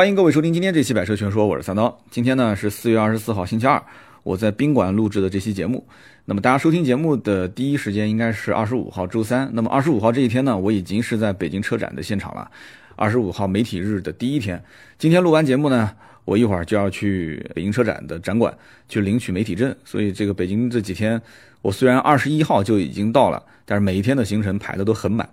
[0.00, 2.00] 欢迎各位收听今天这期百车全说，我是三刀。
[2.10, 3.84] 今天呢是四月二十四号星期二，
[4.22, 5.86] 我在宾馆录制的这期节目。
[6.24, 9.50] 那么大家收听节目的第一时间应该是二十五号周三。
[9.52, 12.50] 那么二十五号这一天呢，我已经是在北京车展的现场了。
[12.96, 14.64] 二十五号媒体日的第一天，
[14.96, 18.56] 今天录完节目呢，我一会儿就要去北京车展的展馆
[18.88, 19.76] 去领取媒体证。
[19.84, 21.20] 所以这个北京这几天，
[21.60, 25.28] 我虽然二十一号就已经到了，但是每一天的行程排的都很满。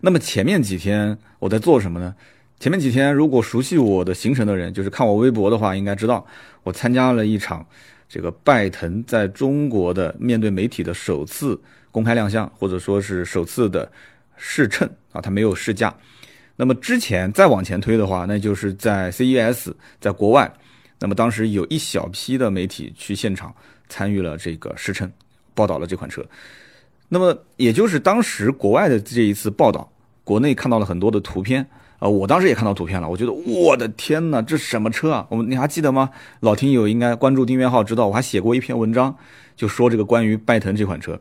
[0.00, 2.14] 那么前面几天我在做什么呢？
[2.58, 6.26] 前面几天，如果熟悉我的行程的人，就是看我微博的话，应该知道
[6.62, 7.64] 我参加了一场
[8.08, 13.90] 这个拜腾在中国的面对媒体的首次公开亮相，或者说是首次的
[14.36, 15.94] 试乘啊，它没有试驾。
[16.56, 20.50] 那么之前再往前推的话，那就是在 CES 在国外，
[20.98, 23.54] 那么当时有一小批的媒体去现场
[23.86, 25.12] 参与了这个试乘，
[25.52, 26.24] 报道了这款车。
[27.10, 29.92] 那么也就是当时国外的这一次报道，
[30.24, 31.68] 国内看到了很多的图片。
[31.98, 35.26] 啊，我当时也看到图片了，我觉得我的天哪，这什么车啊？
[35.30, 36.10] 我们你还记得吗？
[36.40, 39.16] 老听友应该关注订阅号知道，我还写过一篇文章，
[39.56, 41.18] 就说这个关于拜腾这款车。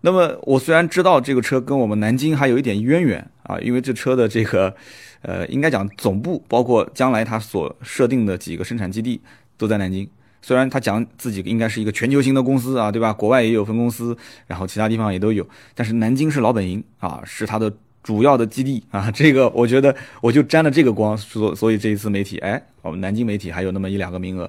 [0.00, 4.74] 那么我虽然知道这个车跟我们南京还有一点渊源啊，因为这车的这个
[5.22, 9.20] 呃，应该讲总部，包括将来它所设定的几个生产基地
[9.56, 10.08] 都在南京。
[10.42, 13.12] 虽然他讲自己应该是一个全球型的公司啊，对吧？
[13.12, 14.14] 国外也有分公司，
[14.46, 17.72] 然后其他地方也都有，但是南京是老本营啊，是它的。
[18.04, 24.48] 主要的基地 啊，这个我觉得我就沾了这个光，所所以这一次媒体，哎，我们南京媒体还有那么一两个名额。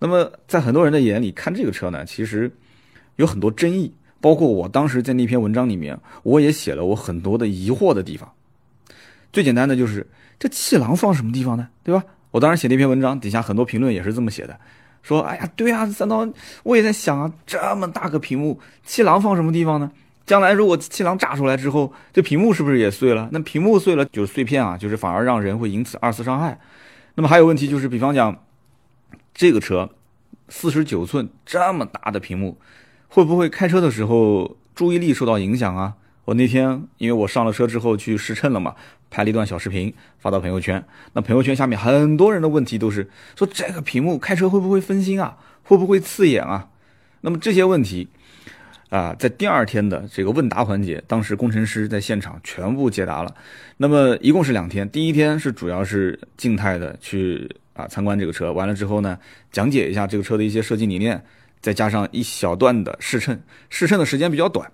[0.00, 2.50] 那么在很多人的眼里看这个车呢，其实
[3.16, 8.32] 有很多争议，包括我当时在那篇文章里面，我也写了我很多的疑惑的地方。
[9.32, 10.06] 最简单的就是
[10.38, 11.68] 这气囊放什么地方呢？
[11.84, 12.02] 对吧？
[12.30, 14.58] 我当时写那篇文章底下很多评论也是这么写的，
[15.02, 16.28] 说，哎呀，对啊，三刀，
[16.62, 19.90] 我也在想啊，这么大个屏幕，气囊放什么地方呢？
[20.28, 23.30] 将来如果气囊炸出来之后，这屏幕是不是也碎了？
[23.32, 26.60] 那屏幕碎了就是碎片啊，就是反而让人会因此二次伤害。
[27.14, 28.44] 那么还有问题就是，比方讲
[29.32, 29.88] 这个车
[30.50, 32.58] 四十九寸这么大的屏幕，
[33.08, 35.94] 会不会开车的时候注意力受到影响啊？
[36.26, 38.74] 我那天因为我上了车之后去试乘了嘛，
[39.08, 40.84] 拍了一段小视频发到朋友圈。
[41.14, 45.38] 那朋友圈下面很多人的问题都是说这个屏幕开车会不会分心啊？
[45.62, 46.68] 会不会刺眼啊？
[47.22, 48.08] 那么这些问题。
[48.90, 53.34] 啊，在第二天的这个问答环节，当时工程师在现场全部解答了。
[53.76, 59.18] 那么一共是两天，第一天是主要是静态的去啊参观这个车，完了之后呢，
[59.52, 61.22] 讲解一下这个车的一些设计理念，
[61.60, 63.38] 再加上一小段的试乘。
[63.68, 64.70] 试乘的时间比较短，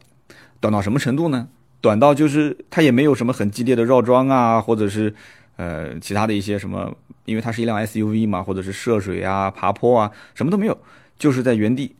[0.60, 1.48] 短到什么程度呢？
[1.80, 5.12] 短到就是它也没有什么很激烈的绕桩啊，或者是
[5.56, 10.78] 呃其他的一些什么，因为它是一辆 SUV 嘛，或者是涉水啊、爬坡啊，什么都没有，
[11.18, 11.96] 就是在原地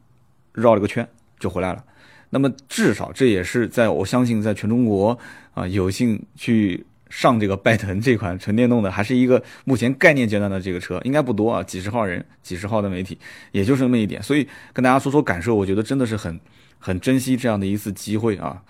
[0.53, 1.07] 绕了个圈
[1.41, 1.85] 就回来了。
[2.35, 5.17] 那么至少这也是在我相信，在全中国
[5.53, 13.17] 啊有幸去上这个拜腾这款纯电动的，还是一个目前概念阶段的这个车，应该不多啊，几十号人，几十号的媒体，
[13.53, 14.21] 也就是那么一点。
[14.21, 16.41] 所以跟大家说说感受，我觉得真的是很
[16.81, 18.61] 很珍惜这样的一次机会啊。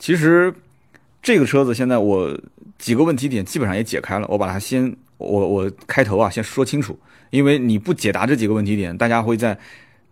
[0.00, 0.52] 其实
[1.22, 2.36] 这个车子现在我
[2.76, 6.98] 几个问题点基本上也解开了，我把它先我我开头啊先说清楚，
[7.30, 9.56] 因为你不解答这几个问题点，大家会在。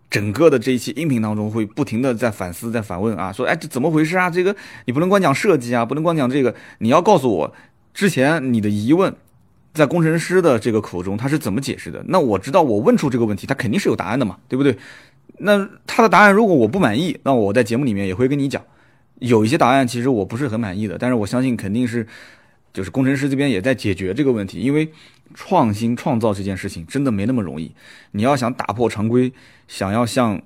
[0.09, 4.29] 整个的这一期音频当中，会不停的在反思、在反问啊，说，哎，这怎么回事啊？
[4.29, 4.55] 这个
[4.85, 7.53] 你不能光讲设计啊，不能光讲这个，你要告诉我
[7.93, 9.15] 之前你的疑问，
[9.73, 12.03] 在工程师的这个口中他是怎么解释的？
[12.07, 14.75] 那我知道我问出这个问题，他肯定是有答案的嘛，对不对？
[15.37, 18.61] 那他的答案如果我不满意，那我在节目里面也会跟你讲，
[19.19, 22.07] 有一些答案其实我不是很满意的，但是我相信肯定是。
[22.71, 24.87] 就是工程师这边也在解决这个问题，因为
[25.33, 27.69] 创新创造这件事情真的没那么容易。
[28.11, 29.33] 你要想打破常规，
[29.69, 30.41] 想要像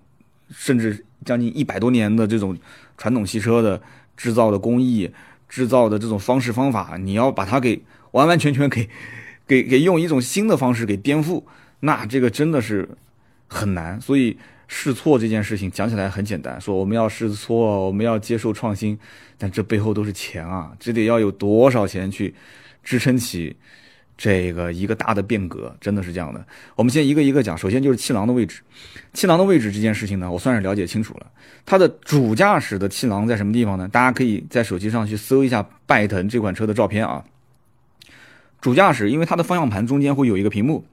[0.52, 2.56] 甚至将近一百多年的这种
[2.96, 3.82] 传统汽车的
[4.16, 5.10] 制造的工艺、
[5.50, 8.88] 制造的这种方式方法，你要把它给完完全全给
[9.48, 11.42] 给给用一种新的方式给颠覆，
[11.80, 12.88] 那这个真的是
[13.48, 14.00] 很难。
[14.00, 14.38] 所以。
[14.66, 18.98] 试错这件事情讲起来很简单，说我们要试错，我们要接受创新，
[19.38, 22.34] 但这背后都是钱啊，这得要有多少钱去
[22.82, 23.56] 支撑起
[24.24, 26.42] 这个一个大的变革，真的是这样的。
[26.78, 28.62] 我们先一个一个讲，首先就是气囊的位置，
[29.12, 31.28] 气囊的位置这件事情呢，我算是了解清楚了。
[31.66, 33.86] 它的主驾驶的气囊在什么地方呢？
[33.90, 37.22] 大家可以在手机上去搜一下拜腾这款车的照片啊。
[38.62, 40.86] 主驾驶，因为它的方向盘中间会有一个屏幕。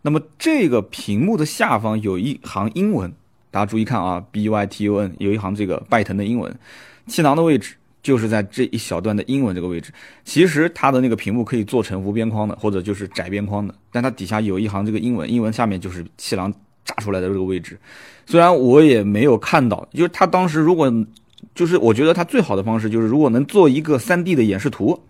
[0.00, 3.12] 那么这个屏幕的下方有一行英文，
[3.50, 6.58] 大家注意看啊，B Y T U N 有一行这个拜腾的英文，
[7.06, 9.90] 气囊的位置就是在这一小段的英文这个位置。
[10.22, 16.54] 其实它的那个屏幕可以做成无边框的，或者就是窄边框的，但它底下有一行这个英文，英文下面就是气囊
[16.84, 17.76] 炸出来的这个位置。
[18.26, 20.88] 虽然我也没有看到，就是他当时如果
[21.52, 25.02] 就是我觉得他最好的方式就是如果能做一个 3D 的演示图。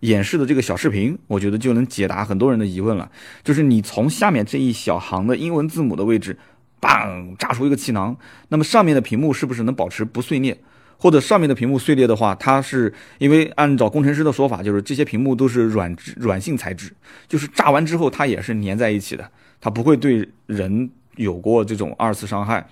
[0.00, 3.08] 演示的这个小视频，我觉得就能解答很多人的疑问了。
[3.44, 6.36] 就是你从下面这一小行的英文字母的位置，
[6.80, 8.16] 棒炸出一个气囊，
[8.48, 10.58] 那么上面的屏幕是不是能保持不碎裂？
[11.02, 16.92] 或者上面的屏幕碎裂的话，它是因为按照工程师的说法，就是这些屏幕都是软质软性材质，
[17.26, 19.28] 就是炸完之后它也是粘在一起的，
[19.60, 22.64] 它不会对人有过这种二次伤害。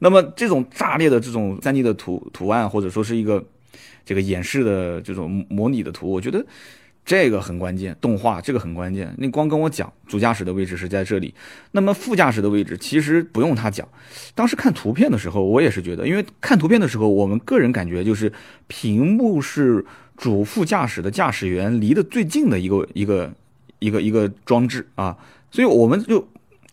[0.00, 3.42] 那么这种炸裂的这种 3D 的图图案，或者说是一个。
[4.02, 6.44] 这个演示的这种模拟的图，我觉得
[7.10, 7.96] 这个很关键。
[8.00, 9.12] 动画这个很关键。
[9.18, 11.34] 你光跟我讲主驾驶的位置是在这里，
[11.72, 13.88] 那么副驾驶的位置其实不用他讲。
[14.32, 18.32] 当时看图片的时候，我也是觉得，因为看图片的时候，我们个人感觉就是
[18.68, 19.84] 屏幕是
[20.16, 23.28] 主副驾驶的驾驶员离得最近的一个一个
[23.80, 25.18] 一个一个装置啊，
[25.50, 26.24] 所以我们就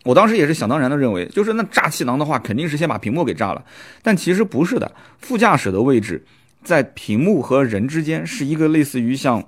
[0.04, 3.66] 我当时也是想当然的认为，就是那炸气囊的话，肯定是先把屏幕给炸了。
[4.04, 6.24] 但其实不是的，副驾驶的位置。
[6.64, 9.42] 在屏幕和人之间是一个类似于像，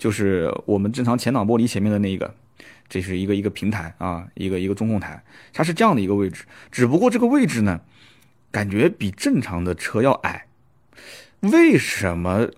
[0.00, 2.34] 就是我们正常前挡玻璃前面的那一个，
[2.88, 6.44] 这是一个一个平台啊，一个一个中控台，它是这样的一个位置。
[6.72, 7.82] 只不过这个位置呢，
[8.50, 10.46] 感觉比正常的车要矮。
[11.40, 12.48] 为什么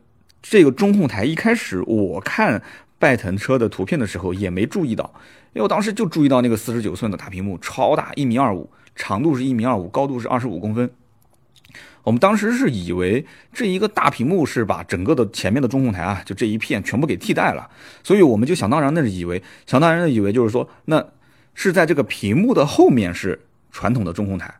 [0.40, 2.62] 这个中控台一开始我看
[3.00, 5.12] 拜腾车的图片的时候也没注意到？
[5.52, 10.88] 因为我当时就注意到那个四十九寸的大屏幕，超大，一米二五，长度是一米二五，高度是二十五公分。
[12.04, 17.70] 我们当时是以为这一个大屏幕是把整个的前面的中控台啊，就这一片全部给替代了，
[18.02, 21.04] 所以我们就想当然的以为，想当然的以为就是说，那
[21.54, 23.40] 是在这个屏幕的后面是
[23.70, 24.52] 传统的中控台，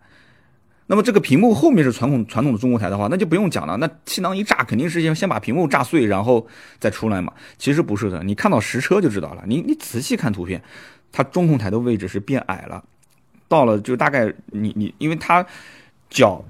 [0.86, 6.46] 那么这个屏幕后面是传统传统的中控台的话，那就不用讲了，那气囊一炸肯定是先先把屏幕炸碎，然后
[6.78, 7.32] 再出来嘛。
[7.58, 10.62] 其实不是的，你看到实车就知道了，你你仔细看图片，
[11.10, 12.84] 它中控台的位置是变矮了，
[13.48, 15.44] 到了就大概你你因为它
[16.08, 16.44] 脚。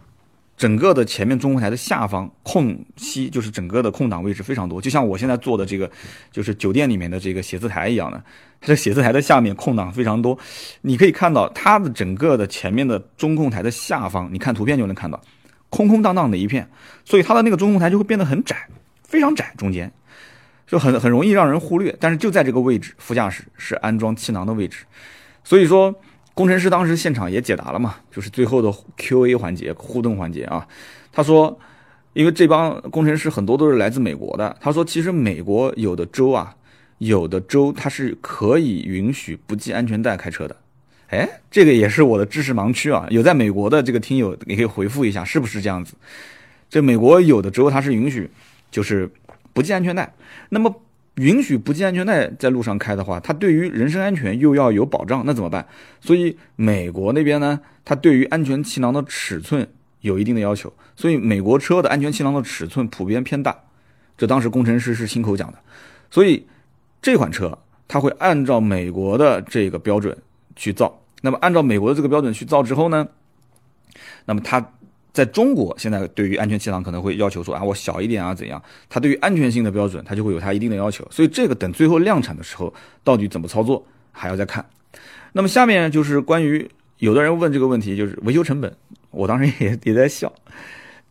[0.62, 5.90] 整个的前面中控台的下方空隙，就是整个的空档位置非常多，就像我现在坐的这个，
[6.30, 8.22] 就是酒店里面的这个写字台一样的。
[8.60, 10.38] 这写字台的下面空档非常多，
[10.82, 15.20] 你可以看到它的整个的前面的中控台的下方，你看图片就能看到，
[15.68, 16.70] 空空荡荡的一片，
[17.04, 18.68] 所以它的那个中控台就会变得很窄，
[19.02, 19.92] 非常窄，中间
[20.64, 21.92] 就很很容易让人忽略。
[21.98, 24.84] 但是就在这个位置，副驾驶是安装气囊的位置，
[25.42, 25.92] 所以说。
[26.34, 30.66] 工程师当时现场也解答了嘛，就是最后的 Q&A 环节、互动环节啊。
[31.12, 31.58] 他说，
[32.14, 36.54] 因为这帮工程师很多都是来自美国的，他说其实美国有的州啊，
[36.98, 40.56] 有的州它是可以允许不系安全带开车的。
[41.08, 43.06] 哎，这个也是我的知识盲区啊。
[43.10, 45.94] 有在美国的这个听友，你可以回复一下，是不是这样子？
[46.70, 48.30] 这美国有的州它是允许，
[48.70, 49.10] 就是
[49.52, 50.14] 不系安全带。
[50.48, 50.74] 那么。
[51.22, 55.64] 允许不系安全带在路上开的话，它对于人身安全又要有保障，那怎么办？
[56.00, 59.66] 所以美国那边呢，它对于安全气囊的尺寸
[60.00, 63.56] 有一定的要求，所以美国车的安全气囊的尺寸普遍偏大，
[64.18, 65.58] 这当时工程师是亲口讲的。
[66.10, 66.44] 所以
[67.00, 70.16] 这款车它会按照美国的这个标准
[70.56, 73.06] 去造，那么按照美国的这个标准去造之后呢，
[74.24, 74.72] 那么它。
[75.12, 78.62] 在中国，现在对于安全气囊可能会要求说啊，我小一点啊，怎样？
[78.88, 81.06] 它对于安全性的标准，它就会有它一定的要求。
[81.10, 82.72] 所以这个等最后量产的时候，
[83.04, 84.64] 到底怎么操作，还要再看。
[85.32, 86.68] 那么下面就是关于
[86.98, 88.74] 有的人问这个问题，就是维修成本。
[89.10, 90.32] 我当时也也在笑，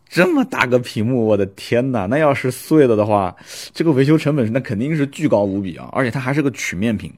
[0.10, 2.08] 这么大个屏幕，我的天哪！
[2.08, 3.36] 那要是碎了的话，
[3.72, 5.88] 这个维修成本那肯定是巨高无比啊！
[5.92, 7.14] 而且它还是个曲面屏。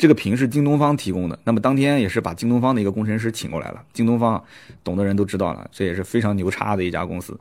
[0.00, 3.84] 这个屏是京东方提供的，那么当天也是把京东方的一个工程师请过来了。
[3.92, 4.42] 京东方
[4.82, 7.38] 懂的人都知道了，这也是非常牛叉的一家公司。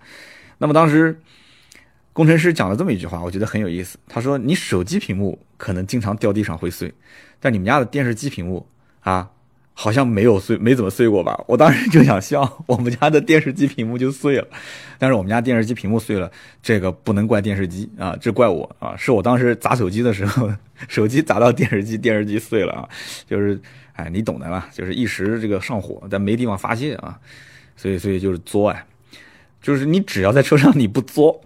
[0.57, 1.17] 那么当时
[2.11, 3.97] 工程师讲了这么一句话，我觉得很有意思。
[4.09, 6.93] 他说：“你手机屏幕可能经常掉地上会碎，
[7.39, 8.67] 但你们家的电视机屏幕
[8.99, 9.31] 啊。”
[9.81, 11.41] 好像没有碎，没怎么碎过吧？
[11.47, 14.45] 我当时就想笑， 我们家的电视机屏幕就碎了，
[14.97, 16.29] 但是我们家电视机屏幕碎了，
[16.61, 20.51] 这个不能怪电视机啊，这怪我啊，是我当时砸手机的时候，
[20.89, 22.89] 手机砸到电视机，电视机碎了啊，
[23.25, 23.57] 就是，
[23.93, 24.67] 哎，你懂的吧？
[24.73, 27.17] 就是一时这个上火，但没地方发泄啊，
[27.77, 28.85] 所以，所以就是作哎，
[29.61, 31.41] 就是你只要在车上你不作。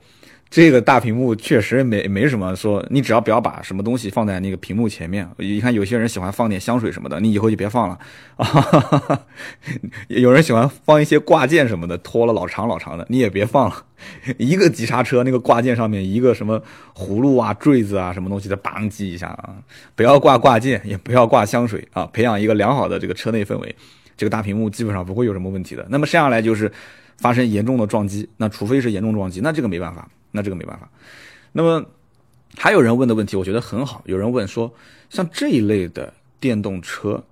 [0.53, 5.27] 这个大屏幕确实没没什么说，你只要不要把什么东西放在那个屏幕前面。
[5.37, 7.97] 你看有些人喜欢放点香水什么的，你以后就别放了
[8.35, 9.25] 啊。
[10.09, 13.83] 有人喜欢放一些挂件什么的，拖了老长老长的，你也别放了。
[14.37, 16.61] 一个急刹车那个挂件上面一个什么
[16.95, 19.55] 葫芦啊、坠子啊什么东西的，邦击一下啊。
[19.95, 22.07] 不要挂挂件，也不要挂香水啊。
[22.13, 23.75] 培养一个良好的这个车内氛围，
[24.15, 25.83] 这个大屏幕基本上不会有什么问题的。
[25.89, 26.71] 那么剩下来就是
[27.17, 30.09] 发生严重的撞击，那除非是严重撞击，那这个没办法。
[30.35, 30.89] 那这个没办法。
[31.51, 31.85] 那么
[32.57, 34.01] 还有人问的问题，我觉得很好。
[34.05, 34.73] 有人问说，
[35.11, 37.23] 像这一类的电动车，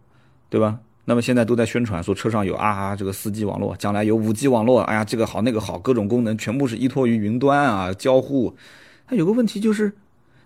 [0.49, 0.77] 对吧？
[1.05, 8.55] 那么现在都在宣传说车上有啊这个四 G 网络，将来有五 G 网络，哎呀这个好那个好，各种功能全部是依托于云端啊交互。
[9.07, 9.91] 它有个问题就是，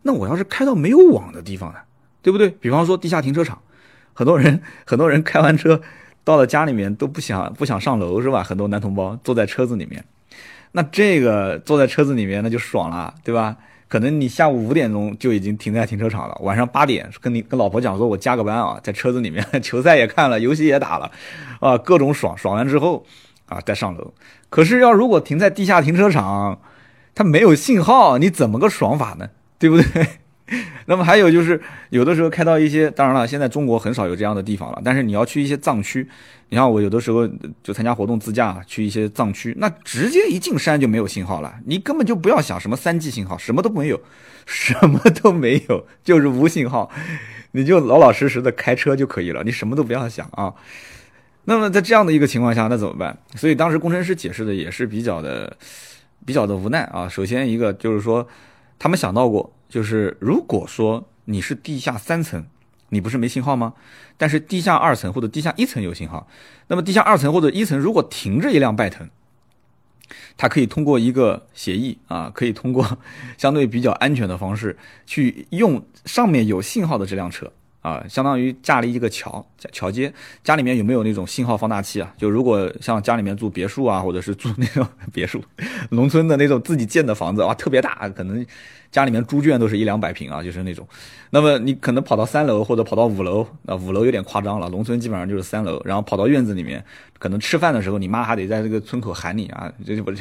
[0.03, 1.79] 那我要是开到没有网的地方呢，
[2.21, 2.49] 对不对？
[2.49, 3.61] 比方说地下停车场，
[4.13, 5.81] 很多人 很多人开完车
[6.25, 8.43] 到了家里面都不想不想上楼是吧？
[8.43, 10.03] 很多男同胞坐在车子里面，
[10.73, 13.55] 那这个坐在车子里面那就爽了，对吧？
[13.87, 21.11] 可能你下午五点钟就已经停在停车场了，晚上八点跟你跟老婆讲说，我加个班啊，在车子里面 球赛也看了，游戏也打了，
[21.59, 23.05] 啊，各种爽爽完之后，
[23.45, 24.11] 啊，再上楼。
[24.49, 26.59] 可是要如果停在地下停车场，
[27.13, 29.29] 它没有信号，你怎么个爽法呢？
[29.59, 30.07] 对不对？
[30.85, 31.59] 那么还有就是，
[31.89, 34.81] 有的时候开到一些，当然了，现在中国很少有这样的地方了。
[34.85, 36.07] 但是你要去一些藏区，
[36.49, 37.27] 你看我有的时候
[37.63, 43.99] 就参加活动自驾，去一些藏区，那直接一进山就没有信号了，你根本就不要想什么三 G 信号，什么都没有，
[44.45, 46.91] 什么都没有，就是无信号，
[47.53, 50.53] 你就老老实实的开车就可以了，你什么都不要想啊。
[51.45, 53.17] 那么在这样的一个情况下，那怎么办？
[53.35, 55.57] 所以当时工程师解释的也是比较的、
[56.23, 57.07] 比较的无奈啊。
[57.09, 58.27] 首先一个就是说，
[58.79, 59.51] 他们想到过。
[59.67, 62.45] 就是如果说你是地下三层，
[62.89, 63.73] 你不是没信号吗？
[64.15, 66.29] 但是地下二层或者地下一层有信号，
[66.67, 69.09] 那么地下二层或者一层如果停着一辆拜腾，
[70.37, 72.99] 它可以通过一个协议啊，可以通过
[73.37, 77.51] 相对比较安全的方式去用上面有信号的这辆车。
[77.85, 80.11] 啊，相当于架了一个桥，桥接。
[80.43, 82.11] 家里面有没有那种信号放大器啊？
[82.17, 85.39] 就如果像家里面住别墅啊，或者是住那种 别墅，
[85.91, 88.43] 农村的那种自己建的房子哇，特别大，可能
[88.89, 90.87] 家里面猪圈都是一两百平啊，就是那种。
[91.29, 96.83] 那么你可能跑到三楼或者跑到五楼，那五楼有点夸张了，农村基本上就是三楼，然后跑到院子里面，
[97.19, 100.11] 可能吃饭的时候你妈还得在这个村口喊你啊，就不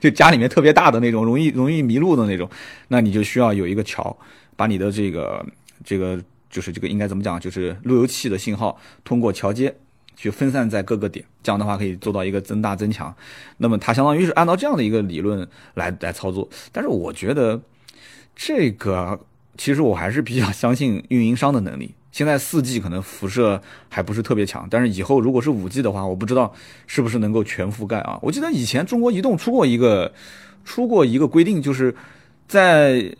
[0.00, 2.50] 就家里面特别大的那种，容易容易迷路的那种，
[2.88, 4.16] 那你就需要有一个桥，
[4.56, 5.46] 把你的这个
[5.84, 6.20] 这个。
[6.48, 7.38] 就是这个应该怎么讲？
[7.40, 9.74] 就是路由器的信号通过桥接
[10.14, 13.14] 去分散在各个点，这样的话可以做到一个增大增强。
[13.58, 16.48] 那么它相当于是按照这样的一个理论来来操作。
[16.72, 17.60] 但是我觉得
[18.34, 19.20] 这个
[19.58, 21.94] 其实我还是比较相信运营商的能力。
[22.12, 23.60] 现在四 G 可能辐射
[23.90, 26.54] 还不是特别强，但是以后如果是五 G 的话，我不知道
[26.86, 28.18] 是不是能够全覆盖啊？
[28.22, 30.14] 我记得以前中国移动出过一个
[30.64, 31.94] 出过一个规定，就是
[32.48, 33.14] 在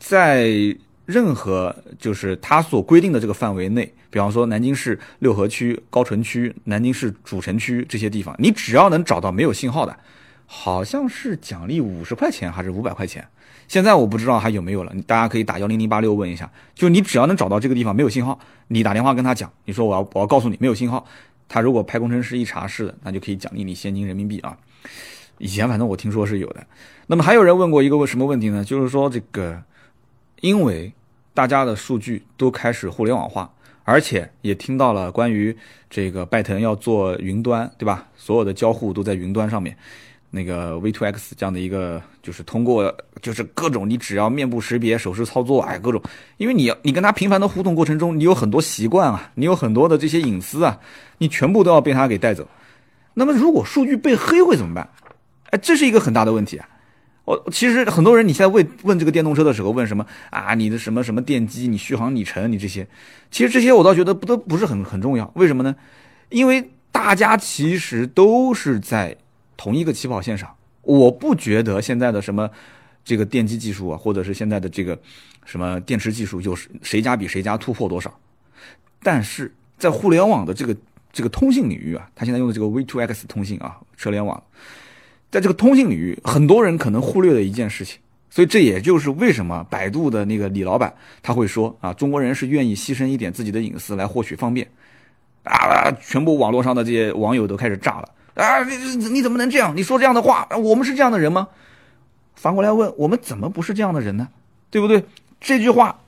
[0.00, 0.76] 在。
[1.04, 9.96] 任何就是它所规定的这个范围内，比方说南京市六合区、高淳区、南京市主城区这些地方，你只要能找到没有信号的，
[10.46, 13.26] 好像是奖励五十块钱还是五百块钱。
[13.66, 16.50] 现在我不知道还有没有了，大家可以打幺零零八六问一下。
[16.74, 21.04] 就你只要能找到这个地方没有信号，你打电话跟他讲，你说我要我要告诉你没有信号，
[21.48, 24.56] 他如果派工程师一查是的，那就可以奖励你现金人民币啊。
[25.38, 26.64] 以前反正我听说是有的。
[27.08, 28.64] 那么还有人问过一个什么问题呢？
[28.64, 29.60] 就是说这个。
[30.42, 30.92] 因为
[31.32, 33.50] 大家的数据都开始互联网化，
[33.84, 35.56] 而且也听到了关于
[35.88, 38.06] 这个拜腾要做云端，对吧？
[38.16, 39.74] 所有的交互都在云端上面，
[40.30, 46.02] 那个 V2X 这样的一个，就是通过就是各种你只要面部识别、手势操作，哎，各种，
[46.38, 50.78] 因为你要你跟他频繁的互动过程中，你有很多习惯啊，你有很多的这些隐私啊，
[51.18, 52.46] 你全部都要被他给带走。
[53.14, 54.88] 那么如果数据被黑会怎么办？
[55.50, 56.68] 哎，这是一个很大的问题啊。
[57.24, 60.54] 我其实很多人，你现在问问这个电动车的时候，问什么啊？
[60.54, 62.86] 你的什么什么电机，你续航里程，你这些，
[63.30, 65.30] 其实这些我倒觉得不都不是很很重要。
[65.36, 65.74] 为什么呢？
[66.30, 69.16] 因为大家其实都是在
[69.56, 70.52] 同一个起跑线上。
[70.82, 72.50] 我不觉得现在的什么
[73.04, 74.98] 这个电机技术啊，或者是现在的这个
[75.44, 78.12] 什么电池技术，有谁家比谁家突破多少。
[79.00, 80.76] 但是在互联网的这个
[81.12, 84.42] 这个通信领域啊，他现在用的这个 V2X 通信啊，车联网。
[85.32, 87.98] 在这个通信领域，很多人可能忽略了一件事情，
[88.28, 94.68] 所以这也就是为什么百度的那个李老板他会说啊，中国人是愿意牺牲一点自己的隐私来获取方便，
[95.44, 99.74] 啊，全部网络上的这些网友都开始炸了啊，你你怎么能这样？
[99.74, 101.48] 你说这样的话，我们是这样的人吗？
[102.34, 104.28] 反过来问，我们怎么不是这样的人呢？
[104.70, 105.02] 对不对？
[105.40, 105.98] 这句话，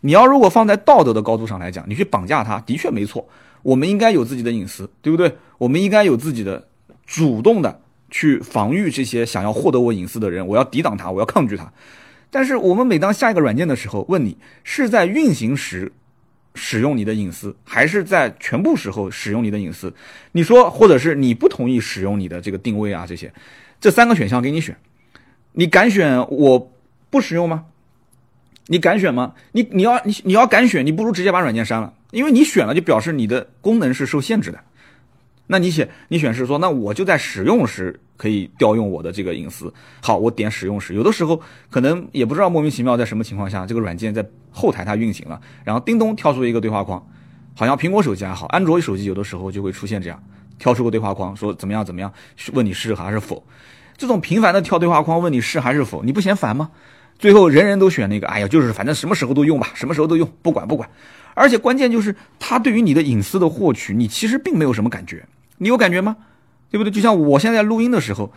[0.00, 3.26] 你要如果放在道德的高度上来讲，你去绑架他的确没错，
[3.62, 5.34] 我们应该有自己的隐私，对不对？
[5.56, 6.68] 我们应该有自己的
[7.06, 7.80] 主动的。
[8.14, 11.72] 去防御这些想要获得我隐私的人，我要抵挡他，我要抗拒他。
[12.30, 15.90] 但是我们每当下一个软件的时候，问你是在运行时
[16.54, 19.92] 使用你的隐私，还是在全部时候使用你的隐私？
[20.30, 23.32] 你说，或者是你不同意使用你的这个定位啊这些，
[23.80, 24.76] 这三个选项给你选，
[25.54, 26.72] 你敢选我
[27.10, 27.64] 不使用吗？
[28.68, 29.34] 你敢选吗？
[29.50, 34.60] 你你要你你要敢选，你不如直接把软件删了，因为你选了就表示你的功能是受限制的。
[35.46, 39.72] 那你选你选是说，那我就在使用时可以调用我的这个隐私。
[40.00, 47.06] 好，我点使用时，有的时候可能也不知道莫名其妙在什么情况下，这个软件在后台它运行了，然后叮咚跳出一个对话框，
[47.54, 50.22] 好像苹果手机还好，安卓手机有的时候就会出现这样，
[50.58, 52.10] 跳出个对话框说怎么样怎么样，
[52.52, 53.46] 问你是还是否。
[53.96, 56.70] 这种频繁的跳对话框问你是还是否，你不嫌烦吗？
[57.16, 60.88] 最后人人都选那个，哎呀，就是反正什么时候都用吧，什么时候都用，不管不管。
[61.32, 65.24] 而且关键就是它对于你的隐私的获取，你其实并没有什么感觉，
[65.58, 66.16] 你有感觉吗？
[66.70, 66.90] 对不对？
[66.90, 68.32] 就像我现在录音的时候，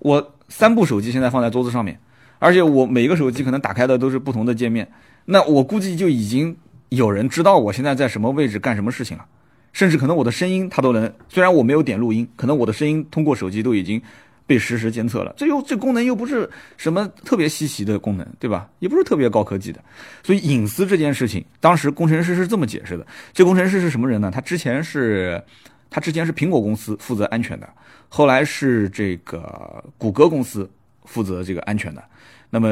[0.00, 1.98] 我三部手机现在放在桌子上面，
[2.38, 4.90] 而且我每个手机可能打开的都是不同的界面，
[5.24, 6.56] 那我估计就已经
[6.90, 9.24] 有人知道我现在在什么位置干什么事情了，
[9.72, 14.00] 甚至可能我的声音它都能，虽然我没有点录音，可能我的声音通过手机都已经。
[14.48, 16.48] 被实时监测了，这又这功能又不是
[16.78, 18.66] 什么特别稀奇的功能，对吧？
[18.78, 19.84] 也不是特别高科技的，
[20.22, 23.06] 所以隐私这件事情，当时工程师是这么解释的。
[23.34, 24.30] 这工程师是什么人呢？
[24.30, 25.44] 他之前是，
[25.90, 27.68] 他之前是苹果公司负责安全的，
[28.08, 30.70] 后来是这个谷歌公司
[31.04, 32.02] 负责这个安全的。
[32.50, 32.68] 那么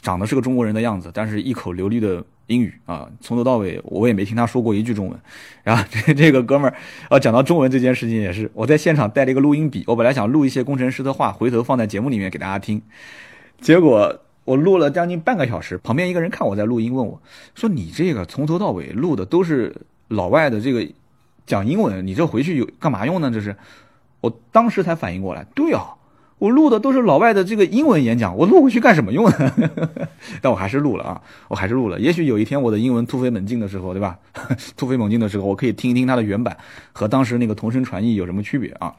[0.00, 2.24] 长得是个中国人的样子，但是一口流利的。
[2.48, 5.20] 英语啊，从头到尾我也没听他说过一句中文。
[5.62, 6.74] 然后 这这个哥们儿，
[7.10, 12.80] 啊，讲到中文这件事情也是，我在现场带了一个录音笔，我本来想录一些工程师的话，回头放在节目里面给大家听。
[13.60, 17.20] 结果我录了将近半个小时，旁边一个人看我在录音，问我
[17.54, 19.76] 说：“你这个从头到尾录的都是
[20.08, 20.88] 老外的这个
[21.48, 23.56] 讲英文，你这回去有干嘛用呢？”这是，
[24.20, 25.94] 我当时才反应过来，对啊。
[26.38, 29.52] 我录的都是老外的这个英文演讲，我录回去干什么用呢？
[30.40, 31.98] 但我还是录了啊，我还是录了。
[31.98, 34.16] 也许有一天我的英文突飞猛进的时候，对吧？
[34.78, 36.56] 突飞猛进的时候，我可以听一听它的原版
[36.92, 38.94] 和当时那个同声传译有什么区别啊？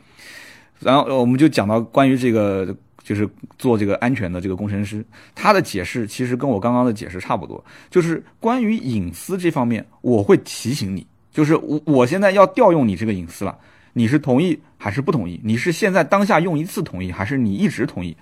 [0.81, 3.25] 然后我们就讲到关于这个，就是
[3.57, 5.01] 做这个安全的这个工程师，
[5.33, 11.07] 他的解释其实跟我刚刚的解释差不多，就是关于隐私这方面，我会提醒你，
[11.39, 13.57] 就是我我现在要调用你这个隐私了。
[13.93, 15.39] 你是同意还是不同意？
[15.41, 18.17] 你是现在当下用一次同意，还是你一直同意，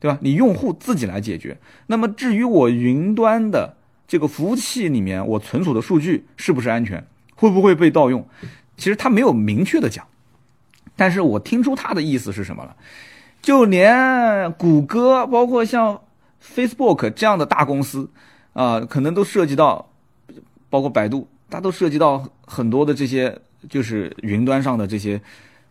[0.00, 0.18] 对吧？
[0.20, 1.56] 你用户自己来解决。
[1.86, 3.76] 那么至于我云端的
[4.08, 7.06] 这个服务器里面我存储的数据是不是安全，
[7.36, 8.26] 会不会被盗用，
[8.76, 10.04] 其实他没有明确的讲，
[10.96, 12.74] 但是我听出他的意思是什么了。
[13.40, 16.00] 就连谷歌，包括像
[16.42, 18.10] Facebook 这样的大公司
[18.54, 19.88] 啊，可能都涉及到，
[20.68, 23.36] 包括百度，它都涉及到很多的这些。
[23.68, 25.20] 就是云端上的这些，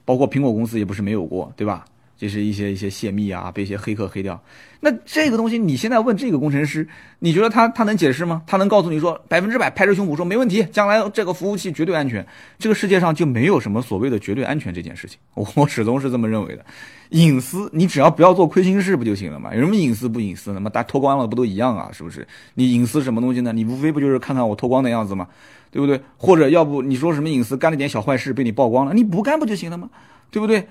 [0.03, 1.85] 包括苹果公司也不是没有过，对吧？
[2.17, 4.37] 就是一些一些泄密啊，被一些黑客黑掉。
[4.81, 6.85] 那这个东西，你现在问这个工程师，
[7.19, 8.41] 你觉得他他能解释吗？
[8.45, 12.25] 他能告诉你说百分之百拍着胸脯说没问题，将来这个服务器绝对安全？
[12.59, 15.17] 这个世界上就没有什么所谓的绝对安全这件事情。
[15.33, 16.65] 我始终是这么认为的。
[17.11, 19.53] 隐私，你只要不要做亏心事不就行了嘛？
[19.53, 20.51] 有什么隐私不隐私？
[20.51, 21.89] 那么大家脱光了不都一样啊？
[21.93, 22.27] 是不是？
[22.55, 23.53] 你隐私什么东西呢？
[23.53, 25.27] 你无非不就是看看我脱光的样子吗？
[25.75, 25.99] 对不对？
[26.15, 29.89] 或者要不你说什么隐私干了点小坏事被你曝光了，你不干不就行了吗？
[30.31, 30.69] 对不对？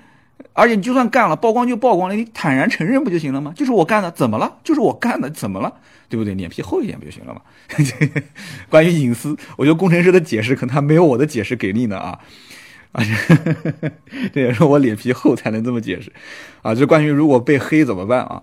[0.55, 3.53] 而且你就算干了，曝光就曝光了，你坦然承认不就行了吗？
[3.55, 4.57] 就是我干的，怎么了？
[4.64, 5.75] 就是我干的，怎么了？
[6.09, 6.33] 对不对？
[6.33, 7.43] 脸皮厚一点不就行了吗？
[8.71, 12.19] 关于隐私，我觉得工程师的解释可能还没有我的解释给力呢啊！
[12.94, 13.02] 啊，
[14.33, 16.12] 这也是我脸皮厚才能这么解释
[16.62, 16.72] 啊！
[16.72, 18.40] 就关于如果被黑怎么办啊？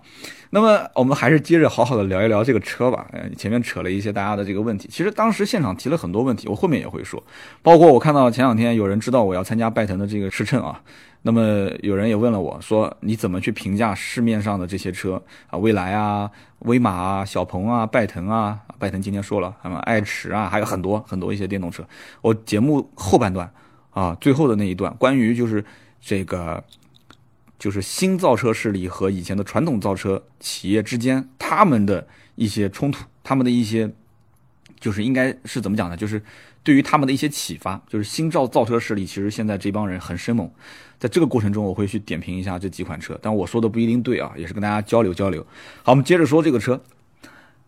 [0.50, 3.08] 那么我们还是接着好好的聊一聊这个车吧。
[3.38, 7.24] 前面扯了一些大家的这个问题，其实当时现场提了很多问题，我后面也会说。
[7.62, 10.82] 包括我看到前两天有人知道我要参加拜腾的这个试乘啊，
[11.22, 15.58] 那么有人也问了我说，你怎么去评价市面上的这些车啊？
[15.58, 21.82] 蔚来啊、威马啊、小鹏啊、拜腾啊，拜腾今天说了，什么爱驰啊，还有很多很多一些电动车。
[22.22, 23.50] 我节目后半段
[23.92, 25.64] 啊，最后的那一段关于就是
[26.02, 26.64] 这个。
[27.62, 33.88] 就是新造车势力和以前的传统造车企业之间，他们的一些冲突，他们的一些，
[34.80, 35.96] 就是应该是怎么讲呢？
[35.96, 36.20] 就是
[36.64, 37.80] 对于他们的一些启发。
[37.88, 40.50] 就是新造造车势力，其实现在这帮人很生猛，
[40.98, 45.46] 在这个过程中，我会去点评一下这几款车，但我说的不一定对啊，也是跟大家交流交流。
[45.84, 46.82] 好，我们接着说这个车。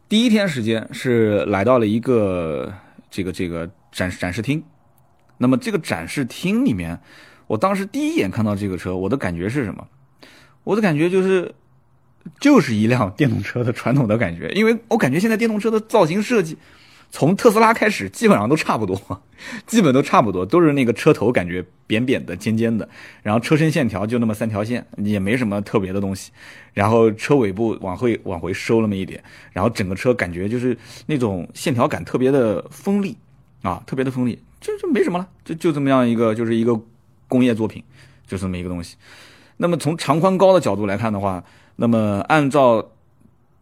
[0.10, 2.74] 第一天时间是来到了一个
[3.12, 4.64] 这个这个展展示厅，
[5.44, 7.00] 那么这个展示厅里面。
[7.46, 9.86] 我当时第一眼看到这个车，我的感觉是什么？
[10.64, 11.54] 我的感觉就是，
[12.40, 16.58] 就是一辆电动车的传统的感觉，因为我感觉现在电动车的造型设计，
[17.12, 19.22] 从特斯拉开始基本上 都差不多，
[19.68, 22.88] 基本都差不多，都是那个车头感觉扁扁的、尖尖的，
[23.22, 26.32] 然后车身线条就那么三条线，也没什么特别的东西，
[26.74, 30.76] 然后车尾部往回往回收那么一点，然后整个车感觉就是
[31.08, 33.18] 那种线条感特别的锋利
[33.62, 36.80] 啊，特别的锋利，就就没什么了，就就这么样一个，就是一个。
[37.30, 37.84] 工业作品
[38.28, 38.96] 就这么一个东西。
[39.58, 41.44] 那么从长宽高的角度来看的话，
[41.78, 42.92] 那么按照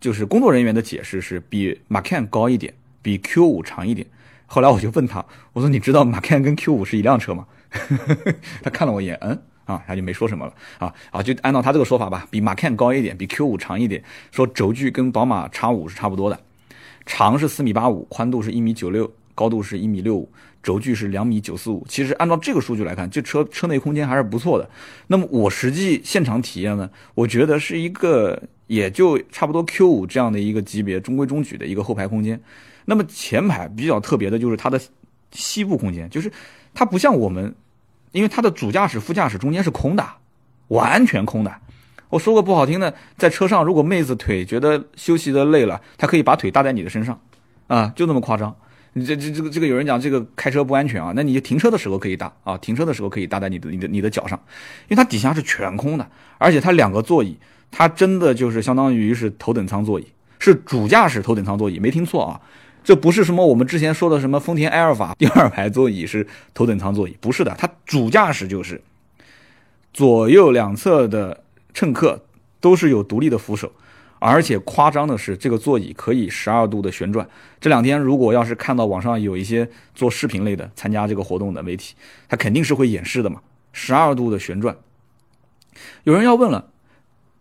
[0.02, 4.06] 就是工作人员的解释是比 Macan 高一点，比 Q 五长一点。
[4.46, 7.48] 后来我就问他，我说你知道 Macan 跟 Q 五是一辆车吗？
[8.62, 14.04] 他看了我一眼，嗯啊，他就没说什么了啊啊，就按照他这个说法吧，比 Macan 高一点，比 Q 五长一点。
[14.32, 16.38] 说轴距跟宝马 X 五是差不多的，
[17.06, 20.30] 长是四米八五，宽度是一米九六，高度是一米六五。
[20.64, 24.70] 轴距是两米九四五，其实按照这个数据来看，这车车内空间还是不错的。
[25.08, 32.40] 那么我实际现场体验呢，我觉得是一个也就差不多 Q 五这样的一个级别，中规中矩的一个后排空间。
[32.86, 34.80] 那么前排比较特别的就是它的
[35.32, 36.32] 膝部空间，就是
[36.74, 37.54] 它不像我们，
[38.12, 40.06] 因为它的主驾驶、副驾驶中间是空的，
[40.68, 41.56] 完全空的。
[42.10, 47.20] 我说个不好听的，在车上如果妹子腿觉得休息的累了，她可以把腿搭在你的身上，
[47.68, 48.56] 啊，就那么夸张。
[48.94, 54.38] 你这这这个这个有人讲这个开车不安全啊，那你就停车的时候可以搭啊，停车的时候可以搭在你的你的你的脚上，
[54.90, 56.06] 因为它底下是全空的，
[56.38, 57.38] 而且它两个座椅，
[57.72, 60.08] 它真的就是相当于是头等舱座椅，
[60.40, 62.42] 是主驾驶头等舱座椅，没听错啊，
[62.84, 68.82] 这不是什么我们之前说的什么丰田埃尔法第二排座椅是头等舱座椅，不是的，它主驾驶就是
[69.94, 72.26] 左右两侧的乘客
[72.60, 73.72] 都是有独立的扶手。
[74.24, 77.28] 而且夸张的是，这个座椅可以十二度的旋转。
[77.60, 81.96] 这两天如果要是看到网上有一些做视频类的参加这个活动的媒体，
[82.30, 83.42] 他肯定是会演示的嘛，
[83.74, 84.78] 十二度的旋转。
[86.04, 86.70] 有人要问了，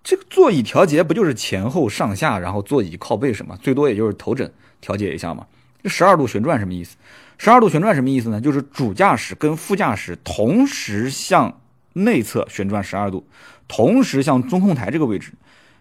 [0.03, 5.47] 这个座椅调节不就是前后上下，然后座椅靠背什么，最多也就是头枕调节一下嘛？
[5.83, 6.97] 这十二度旋转什么意思？
[7.37, 8.41] 十二度旋转什么意思呢？
[8.41, 11.61] 就是主驾驶跟副驾驶同时向
[11.93, 13.27] 内侧旋转十二度，
[13.69, 15.33] 同时向中控台这个位置。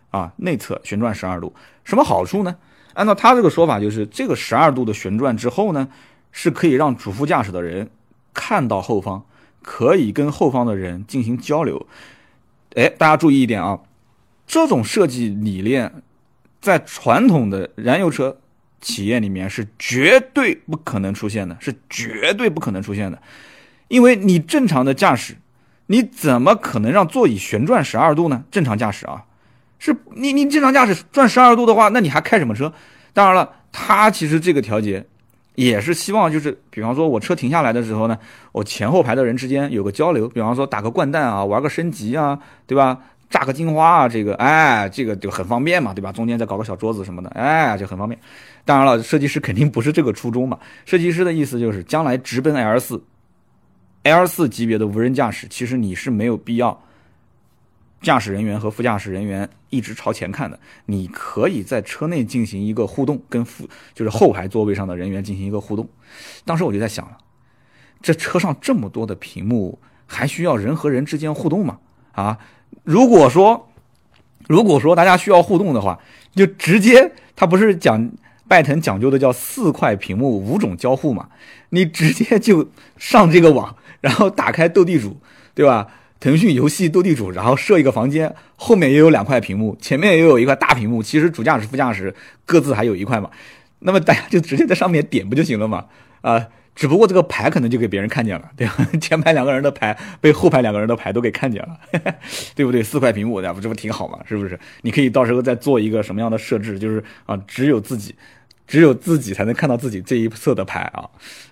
[0.09, 2.55] 啊，内侧旋转十二度，什么好处呢？
[2.95, 5.87] 按照他这个说法，就是这个十二度的旋转之后呢，
[6.31, 7.89] 是可以让主副驾驶的人
[8.33, 9.23] 看到后方，
[9.61, 11.87] 可以跟后方的人进行交流。
[12.75, 13.79] 哎，大家注意一点啊，
[14.45, 16.01] 这种设计理念
[16.59, 18.37] 在传统的燃油车
[18.81, 23.21] 企业里面是绝对不可能出现的，是绝对不可能出现的，
[23.87, 25.37] 因为你正常的驾驶，
[25.85, 28.43] 你怎么可能让座椅旋转十二度呢？
[28.51, 29.25] 正常驾驶啊。
[29.79, 32.71] 是你你正常驾驶转十二度的话，那你还开什么车？
[33.13, 35.03] 当然了，它其实这个调节
[35.55, 38.17] 也是希望就是，比方说我车停下来的时候呢，
[38.51, 42.37] 我前后排的人之间有个交流，比方说打个掼蛋啊，玩个升级啊，
[42.67, 42.97] 对吧？
[43.29, 46.11] 炸个金花啊，这个哎，这个就很方便嘛，对吧？
[46.11, 48.19] 中间再搞个小桌子什么的，哎，就很方便。
[48.65, 53.03] 当然了，设计师肯定不是这个初衷嘛，设计师的意思就是将来直奔 L 四
[54.01, 56.81] ，L 四级别的无人驾驶，其实你是没有必要。
[58.01, 65.87] 驾驶人员和副驾驶人员一直朝前看的，你可以在车内进行一个互动，跟副就是后排座位上的人员进行一个互动。
[66.45, 67.17] 当时我就在想了，
[68.01, 71.79] 这车上这么多的屏幕，还需要人和人之间互动吗？
[72.13, 72.37] 啊，
[72.83, 73.69] 如果说
[74.47, 75.99] 如果说大家需要互动的话，
[76.33, 78.11] 就直接他不是讲
[78.47, 81.29] 拜腾讲究的叫四块屏幕五种交互嘛？
[81.69, 85.19] 你直接就上这个网，然后打开斗地主，
[85.53, 85.87] 对吧？
[86.19, 91.01] 腾讯游戏斗地主，然后设一个房间，后面也有两块屏幕，前面也有一块大屏幕。
[91.01, 92.13] 其实主驾驶、副驾驶
[92.45, 93.29] 各自还有一块嘛，
[93.79, 95.85] 那么大家就直接在上面点不就行了嘛？
[96.21, 98.85] 啊，只不过这个牌可能就给别人看见了，对吧？
[98.99, 101.77] 前排两个人的牌被后排两个人的牌都给看见了，
[102.53, 102.83] 对不对？
[102.83, 104.19] 四块屏幕，那不这不挺好嘛？
[104.27, 104.59] 是不是？
[104.81, 108.13] 你可以到时候再做一个什么样的设置，就是啊，只有自己。
[108.69, 111.01] 只有自己才能看到自己这一侧的牌啊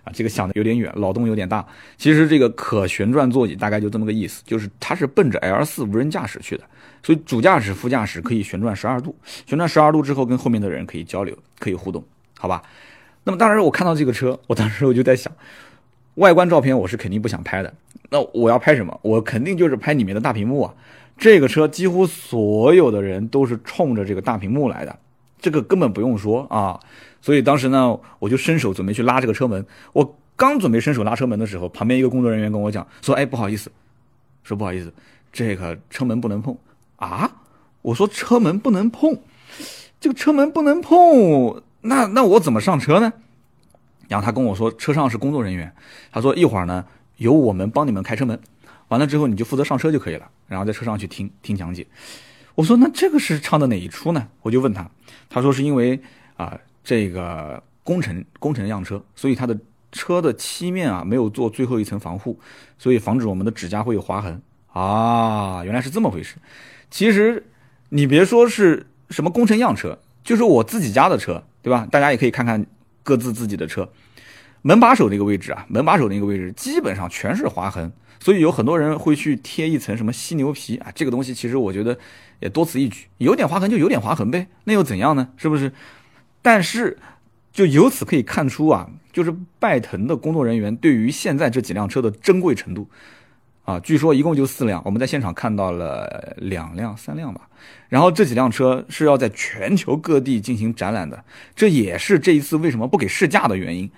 [0.04, 0.14] 啊！
[0.14, 1.66] 这个想的有点远，脑洞有点大。
[1.98, 6.64] 其实这个可旋转座椅大概就这么个意思，就是它是奔着 L 四无人驾驶去的，
[7.02, 9.16] 所以主驾驶、副驾驶可以旋转十二度，
[9.48, 12.04] 旋转十二度之后跟后面的人可以交流、可以互动，
[12.38, 12.62] 好吧？
[13.24, 15.34] 那么当时我看到这个车，我当时我就在想，
[16.16, 17.74] 外观照片我是肯定不想拍的，
[18.12, 18.96] 那我要拍什么？
[19.02, 20.72] 我肯定就是拍里面的大屏幕啊！
[21.18, 24.96] 这个车几乎所有的人都是冲着这个大屏幕来的。
[25.40, 26.80] 这个根本不用说啊，
[27.22, 29.66] 所以当时呢，我就伸手准备去拉这个车门。
[29.94, 33.72] 我刚准备伸手拉车门的时候，旁边一个工作人员跟我讲说：“哎，不好意思，
[34.44, 34.94] 说不好意思，
[35.32, 36.56] 这个车门不能碰
[36.98, 37.30] 啊。”
[37.82, 39.18] 我说：“车门不能碰，
[40.00, 43.12] 这个车门不能碰，那那我怎么上车呢？”
[44.08, 45.74] 然后他跟我说：“车上是工作人员，
[46.12, 46.86] 他说一会儿呢，
[47.18, 48.40] 由我们帮你们开车门，
[48.90, 51.88] 完了之后你就负责上车就可以了，然后在车上去听听讲解。”
[52.56, 54.28] 我说那这个是唱的哪一出呢？
[54.42, 54.90] 我就问他，
[55.30, 56.00] 他说是因为
[56.36, 59.60] 啊这个工程工程样车，所以它的
[59.92, 62.40] 车的漆面啊没有做最后一层防护，
[62.78, 65.66] 所以防止我们的指甲会有划痕啊。
[65.66, 66.38] 原来是这么回事。
[66.90, 67.46] 其实
[67.90, 71.86] 你别说是什么工程样车，就是我自己家的车，对吧？
[71.92, 72.66] 大家也可以看看
[73.04, 73.90] 各自自己的车，
[74.62, 77.92] 门把手那个位置啊，门把手那个位置基本上全是划痕。
[78.22, 82.00] 所以有很多人会去贴一层什么犀牛皮啊，这个东西其实我觉得
[82.40, 85.28] 也多此一举，有点划痕就有点划痕呗，那又怎样呢？
[85.36, 85.70] 是不是？
[86.42, 86.98] 但是
[87.52, 92.88] 就由此可以看出啊，就是拜腾的工作人员对于现在这几辆车的珍贵程度
[93.64, 97.42] 啊，据说一共就四辆，我们在现场看到了两辆、三辆吧。
[97.90, 101.24] 然后这几辆车是要在全球各地进行展览的，
[101.56, 103.90] 这也是这一次为什么不给试驾的原因。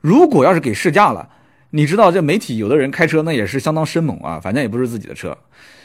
[0.00, 1.28] 如果要是给试驾了，
[1.70, 5.36] 你知道这媒体有的人开车那也是相当生猛啊，反正也不是自己的车，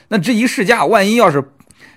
[0.09, 1.43] 那这一试驾，万一要是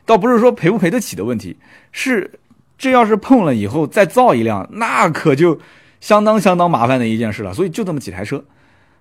[0.05, 1.57] 倒不是说赔不赔得起的问题，
[1.91, 2.39] 是
[2.83, 5.61] 这要是碰了以后再造一辆，那可就
[6.01, 7.55] 相当相当麻烦的一件事了。
[7.55, 8.45] 所以就这么几台车，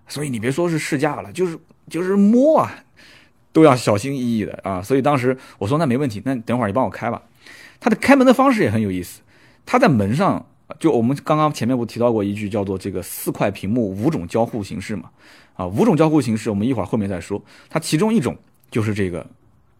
[0.07, 1.57] 所以你别说是试驾了，就是
[1.89, 2.71] 就是摸啊，
[3.51, 4.83] 都要小心翼翼的啊。
[4.83, 7.23] 所以当时我说那没问题，那等会儿你帮我开吧。
[7.79, 9.21] 它的开门的方式也很有意思，
[9.65, 10.45] 它在门上
[10.77, 15.09] 就我们刚刚前面不提到过一句叫做这个四块屏幕五种交互形式嘛？
[15.55, 17.43] 啊，五种交互形式我们一会儿后面再说。
[17.67, 18.37] 它其中一种
[18.69, 19.25] 就是这个。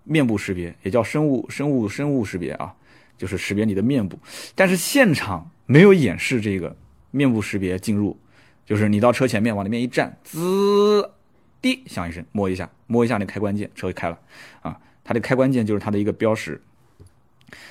[0.04, 2.74] 面部识别也叫生物生物生物识别啊，
[3.22, 4.18] 就是识别你的面部，
[4.56, 6.76] 但是现场没有演示这个
[7.12, 8.18] 面部识别进入，
[8.66, 11.08] 就是你到车前面往里面一站，滋，
[11.62, 14.18] 滴响一声，摸一下，摸一下那开关键，车就开了
[14.64, 14.76] 啊。
[15.04, 16.60] 它的开关键就是它的一个标识。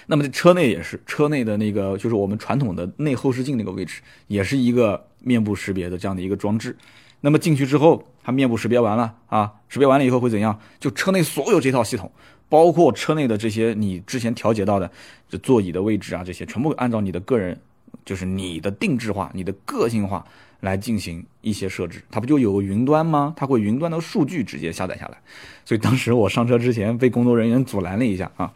[0.06, 6.76] 那么车内也是，车内的那个就是我们传统的内后视镜那个位置，也是一个面部识别的这样的一个装置。
[7.22, 10.60] 那么进去之后，它面部识别完了啊，识别完了以后会怎样？
[10.78, 12.12] 就车内所有这套系统，
[12.50, 14.90] 包括车内的这些你之前调节到的，
[15.28, 17.58] 这座椅的位置啊，这些全部按照你的个人，
[18.04, 20.26] 就是你的定制化、你的个性化
[20.60, 22.02] 来进行一些设置。
[22.10, 23.32] 它不就有个云端吗？
[23.36, 25.16] 它会云端的数据直接下载下来。
[25.64, 28.52] 所以当时我上车之前被工作人员阻拦了一下啊，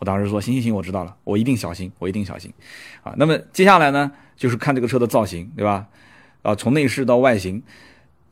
[0.00, 2.52] 我当时说行行行，我知道了，我一定小心，我一定小心
[3.02, 3.14] 啊。
[3.16, 5.86] 那么接下来呢，就是看这个车的造型，对吧？
[6.42, 7.62] 啊，从内饰到外形。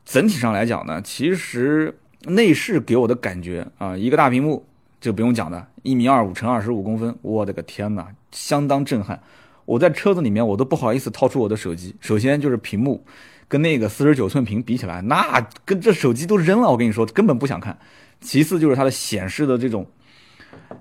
[0.05, 4.63] 整体上来讲呢，其实内饰给我的感觉啊，一个大屏幕
[5.05, 9.21] 就不用讲的，一米二五乘二十五公分，我的个天哪，相当震撼。
[9.65, 11.95] 我在车子里面我都不好意思掏出我的手机。
[11.99, 13.05] 首先就是屏幕，
[13.47, 17.77] 跟那个四十九寸屏比起来，那跟这手机都扔了，我跟你说根本不想看。
[18.19, 19.85] 其次就是它的显示的这种，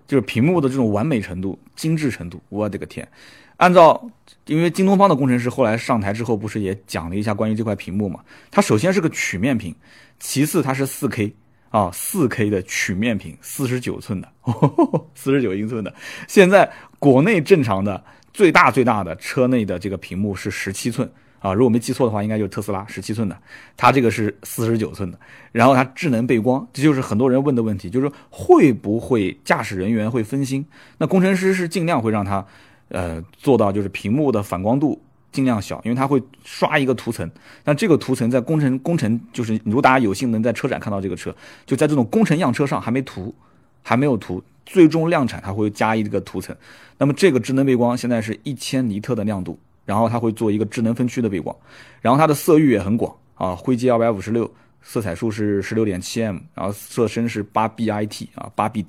[0.07, 3.07] 就是屏幕的这种完美程度、精致程度，我的个天。
[3.59, 4.09] 按照，
[4.47, 8.21] 因为京东方的工程师后来上台之后，不是也讲了一下关于这块屏幕嘛？
[8.51, 9.75] 它首先是个曲面屏，
[10.19, 11.35] 其次它是四 K
[11.75, 14.29] 啊，四 K 的曲面屏，四十九寸的，
[15.17, 15.93] 四十九英寸的。
[16.29, 18.01] 现在国内正常的
[18.33, 21.11] 最大最大的车内的这个屏幕是十七寸
[21.41, 23.37] 啊，如果没记错的话，应该就是特斯拉十七寸的，
[23.77, 25.19] 它这个是四十九寸的。
[25.51, 30.65] 然后它智能背光，这就是很多人问的问题，就是会不会驾驶人员会分心？
[30.99, 32.47] 那工程师是尽量会让它。
[32.91, 35.03] 呃，做到就是屏幕的反光度
[35.35, 37.29] 尽量小，因为它会刷一个涂层。
[37.65, 41.35] 那这个涂层在工程工程，就是如果大家有幸能在车展看到这个车，
[41.67, 43.35] 就在这种工程样车上还没涂，
[43.83, 46.55] 还没有涂，最终量产它会加一个涂层。
[46.99, 51.55] 那么这个智能背光现在是一千尼特的亮度，然后它会做一个智能分区的背光，
[52.01, 54.49] 然后它的色域也很广啊，灰阶二百五十六，
[54.83, 58.87] 色彩数是十六点七 m，然后色深是八 bit 啊，八 bit。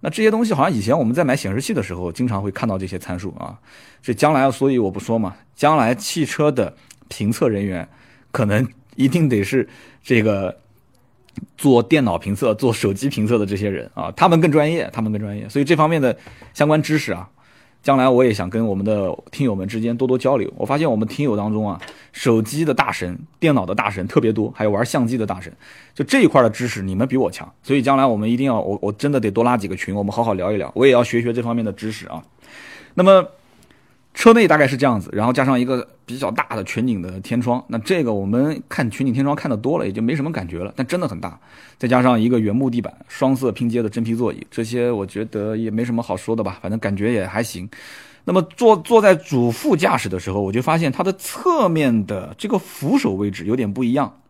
[0.00, 3.58] 那这些东西好像以前我们在买显示器的时候，经常会看到这些参数啊。
[4.02, 5.36] 这将来，所以我不说嘛。
[5.54, 6.74] 将来汽车的
[7.08, 7.86] 评测人员，
[8.30, 9.68] 可能一定得是
[10.02, 10.56] 这个
[11.58, 15.48] 做电脑评测、做手机评测的这些人啊，他们更专业，他们更专业。
[15.48, 16.16] 所以这方面的
[16.54, 17.28] 相关知识啊。
[17.82, 20.52] 将来我也想跟我们的听友们之间多多交流。
[20.56, 21.80] 我发现我们听友当中啊，
[22.12, 25.52] 手机的大神、电脑的大神特别多，还有玩相机的大神，
[25.94, 27.50] 就这一块的知识你们比我强。
[27.62, 30.70] 所以将来我们一定要，我我真的得多拉几个群，我们好好聊一聊。
[30.74, 32.22] 我也要学学这方面的知识啊。
[32.94, 33.26] 那么。
[34.12, 40.72] 车内大概是这样子，然后加上一个比较大的全景的天窗，那这个我们看全景天窗看的多了，也就没什么感觉了。
[40.76, 41.38] 但真的很大，
[41.78, 47.70] 再加上一个原木地板、双色拼接的真皮座椅，这些我觉得也没什么好说的吧，反正感觉也还行。
[48.24, 54.20] 那么坐坐在主副驾驶的时候，我就发现它的侧面的这个扶手位置有点不一样，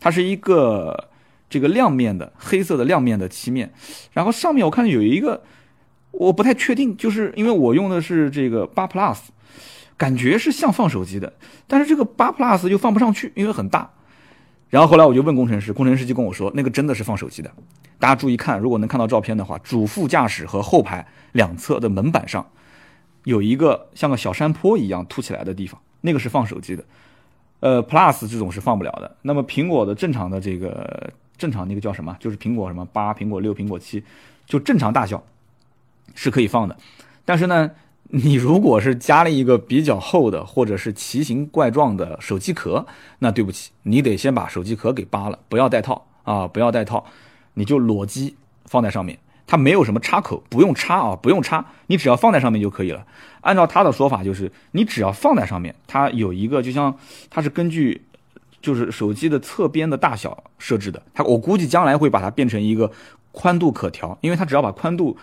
[0.00, 1.08] 它是一个
[1.48, 3.72] 这个亮面的黑色的亮面的漆面，
[4.12, 5.40] 然后上面我看有一个。
[6.10, 9.18] 我不太确定，就是因为我用的是这个八 Plus，
[9.96, 11.32] 感觉是像放手机的，
[11.66, 13.90] 但是这个八 Plus 又放不上去，因为很大。
[14.68, 17.50] 然后后来我就问工程师，工程师就跟我说，那个真的是放手机的。
[17.98, 22.46] 大家注意看，如果能看到照片的话，主副驾驶和后排两侧的门板上
[23.24, 26.84] 有一个像个小山坡一样凸起来的地方，那个是放手机的。
[27.60, 29.16] 呃，Plus 这种是放不了的。
[29.22, 32.16] 那么苹果的正常的这个正常那个叫什么？
[32.18, 34.02] 就是苹果什么八、苹果六、苹果七，
[34.46, 35.22] 就正常大小。
[36.14, 36.76] 是可以放的，
[37.24, 37.70] 但是呢，
[38.12, 42.84] 你如果是加了一个比较厚的或者是奇形怪状的手机壳，
[43.20, 47.04] 那对不起，你得先把手机壳给扒了，不要带套啊，不要带套，
[47.54, 53.06] 你就裸机放在上面，它没有什么插口，不用插啊，不用插，你只要放在上面就可以了。
[53.42, 56.92] 按照他的说法，就是你只要放在上面，它有一个就像
[57.30, 58.02] 它是根据
[58.60, 62.90] 就是手机的侧边的大小设置的，它我估计将来会把它变成一个
[63.30, 65.16] 宽度可调，因为它只要把宽度。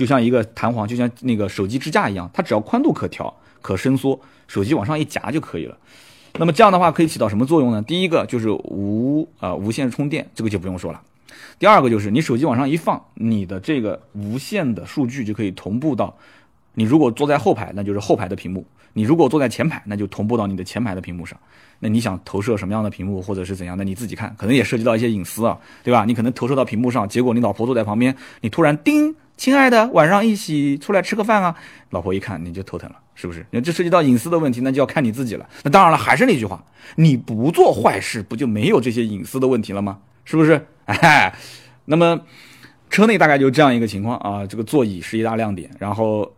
[0.00, 5.76] 就像一个弹簧，就像那个手机支架一样，它只要宽度可调、可伸缩，手机往上一夹就可以了。
[6.38, 7.82] 那么这样的话可以起到什么作用呢？
[7.82, 11.02] 第一个就是无啊无线充电，这个就不用说了。
[11.58, 16.16] 第二个就是你手机往上一放，你的这个无线的数据就可以同步到
[16.72, 18.62] 你如果坐在后排，那就是后排的屏幕；
[18.94, 21.38] 你如果坐在前排，那就同步到你的前排的屏幕上。
[21.80, 26.06] 那你想投射什么样的屏幕或者是怎样的，你自己看，可能也涉及到一些隐私啊，对吧？
[26.06, 31.56] 你可能投射到屏幕上，结果你老婆坐在旁边，你突然叮，亲爱的，晚上一起出来吃个饭啊，
[31.88, 33.46] 老婆一看你就头疼了，是不是？
[33.50, 35.48] 那这涉及到隐私的问题，那就要看你自己了。
[35.62, 36.62] 那当然了，还是那句话，
[36.96, 39.98] 你不做坏事，不就没有这些隐私的问题了吗？
[40.26, 40.62] 是不是？
[40.84, 41.34] 哎，
[41.86, 42.20] 那么
[42.90, 46.30] 车内大概就这样一个情况啊，这个座椅是一大亮点，然后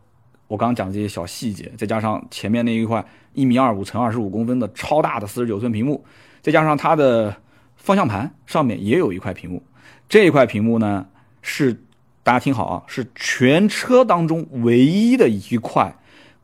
[0.46, 3.04] 我刚刚讲的这些小细节，再加上前面那一块。
[3.32, 6.04] 一米二五乘二十五公分的超大的四十九寸屏幕，
[6.40, 7.34] 再加上它的
[7.74, 9.60] 方向盘上面也有一块屏幕，
[10.08, 11.04] 这一块屏幕呢
[11.40, 11.82] 是
[12.22, 15.94] 大家听好啊，是全车当中唯一的一块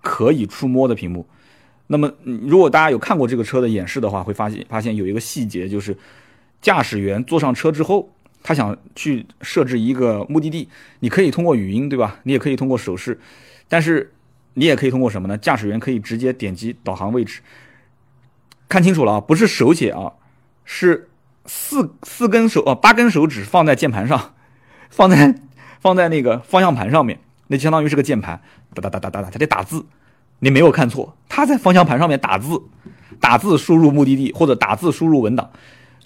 [0.01, 1.27] 可以触摸的屏幕。
[1.87, 5.97] 那么如果大家有看过这个车的演示的话，会发现发现有一个细节，就是
[6.61, 8.11] 驾驶员坐上车之后，
[8.43, 10.69] 他想去设置一个目的地，
[11.01, 12.21] 你可以通过语音对吧？
[12.25, 13.19] 你也可以通过手势，
[13.69, 14.13] 但是。
[14.55, 15.39] 你也可以通过什么呢？
[15.39, 17.43] 驾驶员可以直接点击导航位置，
[18.69, 20.15] 看清楚了啊，不是手写啊，
[20.65, 21.09] 是
[21.47, 24.35] 四四根手啊八根手指放在键盘上，
[24.91, 25.33] 放在
[25.81, 28.41] 放在那个方向盘上面，那相当于是个键盘，
[28.75, 29.85] 哒哒哒哒哒哒，它得打字，
[30.41, 32.61] 你没有看错，它在方向盘上面打字，
[33.21, 35.51] 打字输入目的地或者打字输入文档，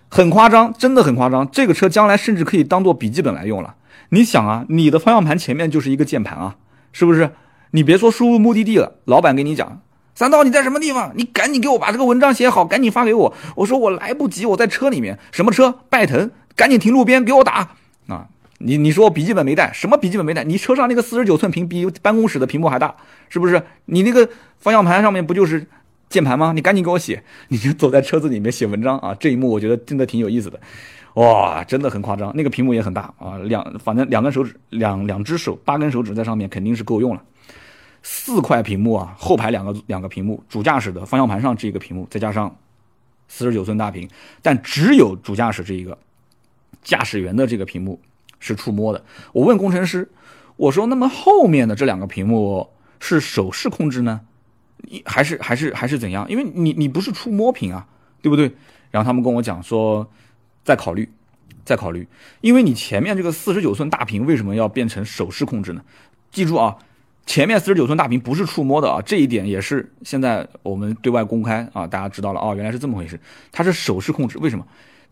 [0.08, 1.50] 很夸张，真的很夸张。
[1.50, 3.74] 这个车将来甚至可以当做笔记本来用了。
[4.10, 6.56] 你想啊，你的方向盘前面就是一个键盘啊，
[6.92, 7.32] 是不是？
[7.70, 9.80] 你别说输入目的地了，老板跟你讲，
[10.14, 11.10] 三刀你在什么地方？
[11.14, 13.34] 你赶紧给我把这个文章写好，赶紧发给我。
[13.56, 15.18] 我说我来不及，我在车里面。
[15.32, 15.74] 什么车？
[15.88, 17.70] 拜腾，赶紧停路边给我打
[18.08, 18.28] 啊！
[18.64, 20.44] 你你说我笔记本没带，什么笔记本没带？
[20.44, 22.94] 你车上那个四十九寸屏比办公室的屏幕还大，
[23.28, 23.62] 是不是？
[23.86, 25.66] 你那个方向盘上面不就是
[26.08, 26.52] 键盘吗？
[26.54, 29.14] 你赶紧给我写， 你就走在车子里面写文章啊！
[29.18, 30.60] 这一幕我觉得真的挺有意思的，
[31.14, 32.30] 哇，真的很夸张。
[32.36, 37.22] 那个屏幕也很大啊，两反正两根手指，两两只手八根手指在上面肯定是够用了。
[38.02, 42.54] 四块屏幕啊，后排两个两个屏幕，主驾驶的方向盘上这个屏幕，再加上
[43.28, 44.08] 四十九寸大屏，
[44.40, 45.96] 但只有主驾驶这一个
[46.82, 48.00] 驾驶员的这个屏幕
[48.42, 49.02] 是触摸的。
[49.32, 50.10] 我问工程师，
[50.56, 54.20] 我说那么后面的这两个屏幕是手势控制呢？
[54.78, 56.26] 你还是还是还是怎样？
[56.28, 57.86] 因为你你不是触摸屏啊，
[58.20, 58.52] 对不对？
[58.90, 60.10] 然后他们跟我讲说，
[60.64, 61.08] 再考虑，
[61.64, 62.06] 再考虑，
[62.40, 65.82] 因为你前面这个四十九寸大屏为什么要变成手势控制呢？
[66.30, 66.76] 记住啊。
[67.24, 73.18] 前面四十九寸大屏不是触摸的啊，这一点也是现在我们对外公开啊，大家知道了哦，原来是这么回事，
[73.52, 74.38] 它是手势控制。
[74.38, 74.66] 为什么？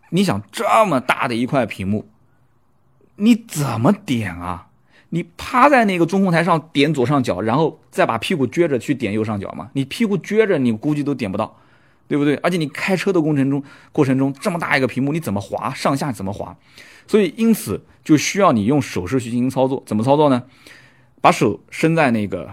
[0.09, 2.05] 你想这么大的一块屏幕，
[3.15, 4.67] 你怎么点啊？
[5.09, 9.69] 你趴在那个中控台上点左上角，然后再把屁股撅着去点右上角吗？
[9.73, 11.57] 你屁股撅着，你估计都点不到，
[12.07, 12.35] 对不对？
[12.37, 15.73] 而且你开车的过程中，过程中这么大一个屏幕，你怎么滑？
[15.73, 16.57] 上下怎么滑？
[17.07, 19.83] 所以因此就需要你用手势去进行操作。
[19.85, 20.43] 怎么操作呢？
[21.19, 22.49] 把手伸在那个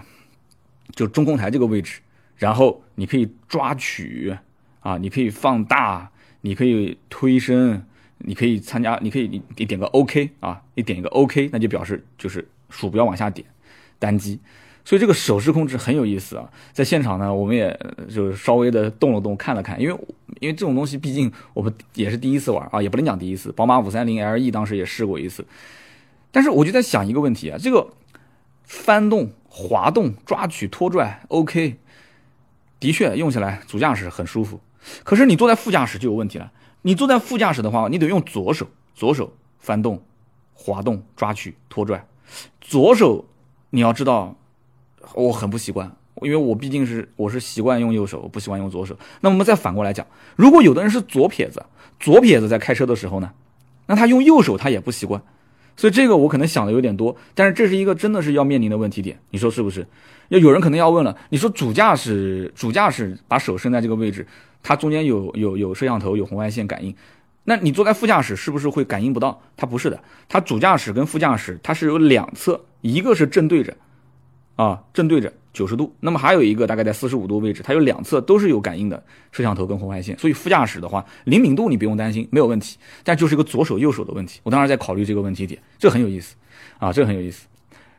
[0.93, 2.01] 就中控台这个位置，
[2.35, 4.37] 然后你可以抓取
[4.81, 7.85] 啊，你可以放大，你可以推升，
[8.19, 13.47] 你可以参加，你可以你你点个 OK 啊，你点一个 OK，那就表示就是鼠标往下点
[13.97, 14.39] 单击，
[14.85, 16.49] 所以这个手势控制很有意思啊。
[16.71, 17.77] 在现场呢，我们也
[18.09, 19.99] 就稍微的动了动，看了看，因为
[20.39, 25.45] 因为这种东西毕竟我们也是第一次玩啊，也不能讲第一次，宝马五三零 LE 当时也试过一次，
[26.31, 27.87] 但是我就在想一个问题啊，这个。
[28.71, 31.77] 翻动、滑动、抓取、拖拽，OK，
[32.79, 34.59] 的确用起来主驾驶很舒服。
[35.03, 36.51] 可是你坐在副驾驶就有问题了。
[36.81, 40.01] 你坐在副驾驶的话，你得用左手，左手翻动、
[40.53, 42.05] 滑动、抓取、拖拽。
[42.61, 43.25] 左手
[43.69, 44.35] 你要知道，
[45.13, 48.97] 我很不习惯，因为我毕竟是我是习惯用右手，不习惯用左手。
[49.21, 51.65] 那我们再反过来讲，如果有的人是左撇子，
[51.99, 53.31] 左撇子在开车的时候呢，
[53.87, 55.21] 那他用右手他也不习惯。
[55.79, 59.87] 所以这个我可能想的有点多，但是这是一个真的是要面临的问题点，你说是不是？
[60.27, 64.27] 要有人可能要问了，你说主驾驶主驾驶把手伸在这个位置，
[64.61, 66.93] 它中间有有有摄像头，有红外线感应，
[67.45, 69.41] 那你坐在副驾驶是不是会感应不到？
[69.55, 73.73] 它不是的，它主驾驶跟副驾驶它是有两侧，一个是正对着，
[74.59, 75.31] 啊正对着。
[75.51, 82.77] 九十度，那么还有一个大概在四十五度位置，它有两侧都是有感应的摄像头跟红外线，所以副驾驶的话灵敏度你不用担心，没有问题。
[83.03, 86.35] 但就是一个左手右手的问题，我当时在考虑这个问题点，这很有意思
[86.77, 87.47] 啊，这很有意思。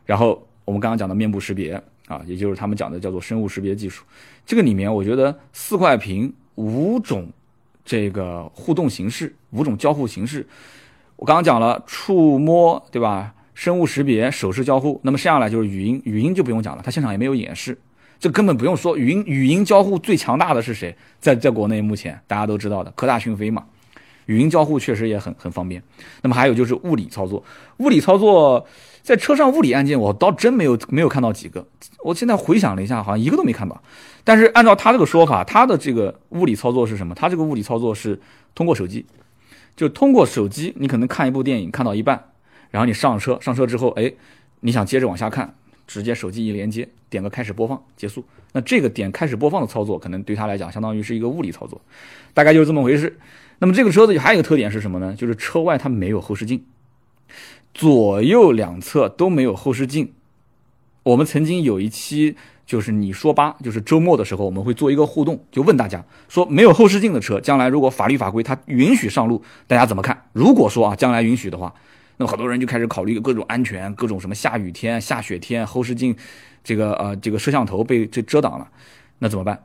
[0.07, 1.75] 然后我们刚刚讲的面部识别
[2.07, 4.05] 啊，也就是他们讲的叫做生物识别技术，
[4.47, 7.29] 这个里面我觉得四块屏五种
[7.85, 10.47] 这个互动形式，五种交互形式，
[11.17, 13.35] 我刚刚讲了触摸，对吧？
[13.61, 17.79] 生物识别、手势交互，那么剩下来就是语音，语音就不用讲了，它现场也没有演示，
[18.19, 18.97] 这根本不用说。
[18.97, 20.97] 语音语音交互最强大的是谁？
[21.21, 23.67] 在在国内目前大家都知道的科大讯飞嘛，
[24.25, 25.83] 语音交互确实也很很方便。
[26.23, 27.45] 那么还有就是物理操作，
[27.81, 28.67] 物理操作
[29.03, 31.63] 在车上物理按键我倒真没有没有看到几个。
[32.03, 33.79] 我现在回想了一下，好像一个都没看到。
[34.25, 37.15] 但是按照他这个说法，他的这个物理操作是什么？
[37.15, 38.19] 他这个物理操作是
[38.55, 39.05] 通过手机，
[39.77, 42.25] 就通过手机，你可能看一部电影看到一半，
[42.71, 44.13] 然后你上车，上车之后，哎，
[44.61, 45.55] 你想接着往下看，
[45.87, 48.25] 直接手机一连接，点个开始播放，结束。
[48.53, 51.81] 那这个点开始播放的操作，可能对他来讲，相当于是一个物理操作，
[52.35, 53.19] 大概就是这么回事。
[53.59, 55.15] 那么这个车子还有一个特点是什么呢？
[55.15, 56.65] 就是车外它没有后视镜，
[57.75, 60.13] 左右两侧都没有后视镜。
[61.03, 70.27] 我们曾经有一期就是你说吧，就是周末的时候我们会做一个互动，就问大家说，没有后视镜的车，将来如果法律法规它允许上路，大家怎么看？
[70.33, 71.75] 如果说啊，将来允许的话，
[72.21, 76.15] 那么很多人就开始考虑各种安全，各种什么下雨天、下雪天后视镜。
[76.63, 78.71] 这个呃，这个摄像头被这遮挡了，
[79.21, 79.65] 那怎么办？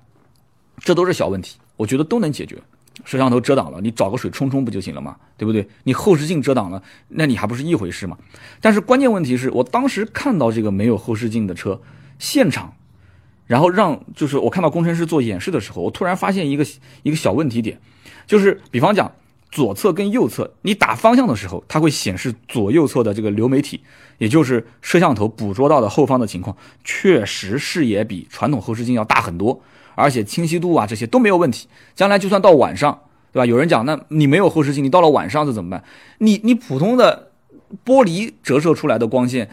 [0.80, 2.58] 这都是小问题，我觉得都能解决。
[3.04, 5.18] 摄像头遮挡了，你找个水冲冲不就行了吗？
[5.36, 5.68] 对不对？
[5.84, 8.18] 你后视镜遮挡了，那你还不是一回事吗？
[8.62, 11.82] 但是关键问题是我当时看到这个没有后视镜的车
[12.20, 12.74] 现场，
[13.48, 16.66] 然后让就是我看到工程师做演示的时候，我突然发现一个
[17.04, 17.82] 一个小问题点，
[18.26, 19.12] 就是比方讲。
[19.52, 23.80] 左侧跟右侧，你打方向的时候，它会显示左右侧的这个流媒体，
[24.18, 29.62] 也就是摄像头捕捉到的后方的情况，确实视野比传统后视镜要大很多，
[29.96, 31.70] 而且清晰度啊这些都没有问题。
[31.94, 33.00] 将来就算到晚上，
[33.32, 33.46] 对吧？
[33.46, 35.84] 有人讲，那你没有后视镜，你到了晚上这怎么办？
[36.18, 37.32] 你你普通的
[37.86, 39.50] 玻璃折射出来的光线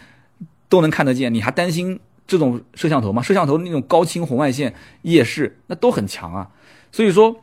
[0.67, 3.21] 都能看得见，你还担心这种摄像头吗？
[3.21, 4.73] 摄像头那种高清红外线
[5.03, 6.49] 夜视那都很强啊，
[6.91, 7.37] 所以说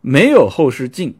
[0.00, 1.14] 没有后视镜。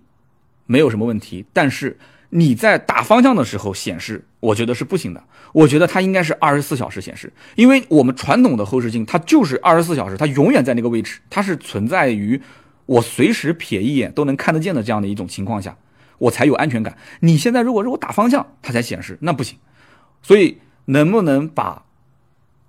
[0.67, 1.97] 没有什么问题，但是
[2.31, 5.23] 你在打方向的时候显示，我觉得是不行的。
[5.53, 12.41] 我觉得它应该是二十四小时显示，因为我们传统的后视镜它就是二十四小时，它永远在那个位置，它是存在于
[12.85, 15.77] 我随时瞥一眼都能看得见的这样的一种情况下，
[16.19, 16.99] 我才有安全感。
[17.21, 19.59] 你现在如果是我打方向它才显示，那不行。
[20.21, 21.85] 所以能不能把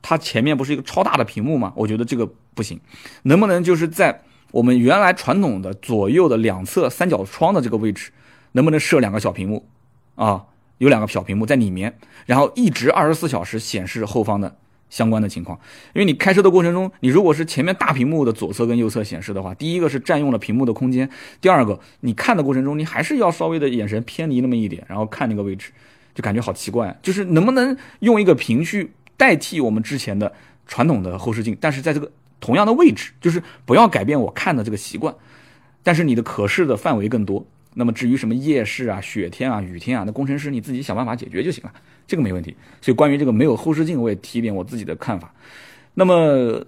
[0.02, 1.74] 它前面不是一个超大的屏幕吗？
[1.76, 2.80] 我觉得这个不行。
[3.24, 4.22] 能不能就是在？
[4.52, 8.12] 我们原来传统的左右的两侧三角窗的这个位置，
[8.54, 9.68] 能不能设两个小屏幕
[10.16, 10.46] 啊？
[10.78, 14.56] 有两个小屏幕在里面，然后一直二十四小时显示后方的
[14.90, 15.60] 相关的情况。
[15.94, 21.10] 因为你开车的过程中，你如果是前面大屏幕的左侧跟右侧显示的话，第一个是占用了屏幕的空间，
[21.42, 25.72] 第二个你看的过程中，你还是要稍微的眼神偏离那么一点，然后看那个位置，
[26.14, 26.96] 就感觉好奇怪。
[27.02, 30.32] 就是能不能用一个屏去代替我们之前的
[30.68, 31.58] 传统的后视镜？
[31.60, 32.12] 但是在这个。
[32.40, 35.14] 同样的位置，就是不要改变我看的这个习惯，
[35.84, 37.46] 但是你的可视的范围更多。
[37.74, 41.72] 那么至于什么夜视啊、雪天啊、雨天啊，那工程师你自己想办法解决就行了，
[42.08, 42.56] 这个没问题。
[42.82, 45.32] 所以关于这个没有后视镜，我也提一点我自己的看法。
[45.94, 46.66] 那么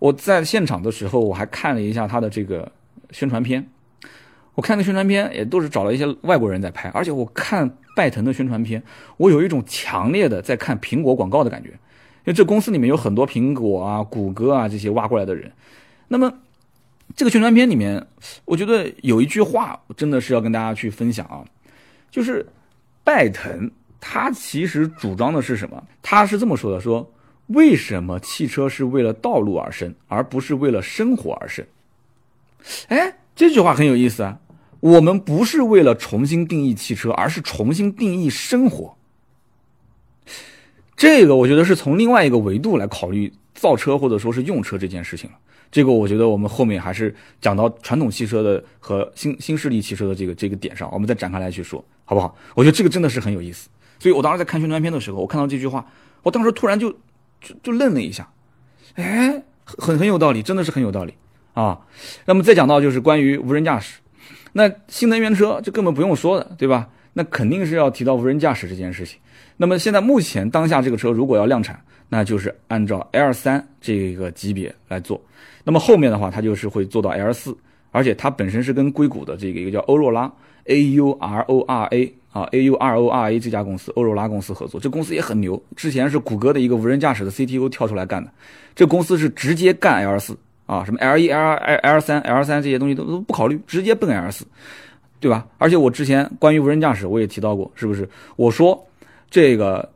[0.00, 2.70] 我在现场的时候，我还看了一下他的这个
[3.12, 3.64] 宣传片。
[4.56, 8.82] 我看的宣传片也都是找了一些外国人在拍，而且我看拜腾的宣传片，
[9.16, 11.70] 我有一种强烈的在看苹果广告的感觉。
[12.24, 15.52] 因为这公司里面有很多苹果啊、谷歌啊这些挖过来的人，
[16.08, 16.32] 那么
[17.14, 18.06] 这个宣传片里面，
[18.44, 21.44] 我觉得有一句话真的是要跟大家去分享啊，
[22.10, 22.46] 就是
[23.04, 23.70] 拜腾
[24.00, 25.82] 他其实主张的是什么？
[26.02, 27.12] 他是这么说的：说
[27.48, 31.64] 为什么汽车是为了道路而生，而不是为了生活而生？
[32.88, 34.38] 哎，这句话很有意思啊！
[34.80, 38.96] 我们不是为了重新定义汽车，而是重新定义生活。
[40.96, 45.36] 这个我觉得是从另外一个维度来考虑造车或者说是用车这件事情了。
[45.70, 52.36] 这个我觉得我们后面还是讲到传统汽车的和新新势力汽车的这个这个点上，我们再展开来去说，好不好？
[52.54, 53.68] 我觉得这个真的是很有意思。
[53.98, 55.84] 所以我当时在看宣传片的时候，我看到这句话，
[56.22, 56.92] 我当时突然就
[57.40, 58.30] 就就愣了一下，
[58.94, 61.14] 哎，很很有道理，真的是很有道理
[61.54, 61.80] 啊。
[62.26, 63.98] 那么再讲到就是关于无人驾驶，
[64.52, 66.88] 那新能源车这根本不用说的，对吧？
[67.14, 69.18] 那肯定是要提到无人驾驶这件事情。
[69.56, 75.20] 那么现在目前当下这个车如果要量产，那就是按照 L 三这个级别来做。
[75.62, 77.56] 那么后面的话，它就是会做到 L 四，
[77.90, 80.30] 而且它本身是跟硅谷的这个一个叫欧若拉
[80.64, 84.80] A U R O R A 啊 A U R O R A 这家公司欧若拉公司合作。
[84.80, 88.30] 这公司也很牛，之前是谷歌的一个无人驾驶的 CTO 跳出来干的。
[88.74, 90.36] 这公司是直接干 L 四
[90.66, 94.44] 啊，什么 L 一 L 二 L 三 L 三这些东西都都不考虑，直接奔 L 四，
[95.20, 95.46] 对吧？
[95.58, 98.08] 而且我之前关于无人驾驶我也提到过，是不是？
[98.36, 98.84] 我说。
[99.34, 99.90] 这个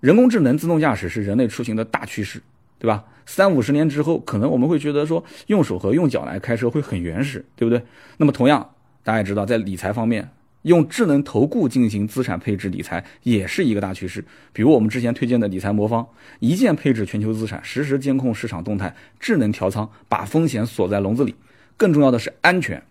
[0.00, 2.42] 人工智能自动驾驶是人类出行的大趋势，
[2.80, 3.04] 对吧？
[3.24, 7.80] 三五十年之后，可能我们会觉得说用手和用脚来开车会很原始，对不对？
[8.16, 8.74] 那么同样，
[9.04, 10.28] 大家也知道，在理财方面，
[10.62, 14.24] 用智能投顾进行资产配置理财也是一个大趋势。
[14.52, 16.04] 比如我们之前推荐的理财魔方，
[16.40, 21.36] 一键配置全球资产，实时监控市场动态，智能调仓，把风险锁在笼子里。
[21.76, 22.82] 更重要的是安全。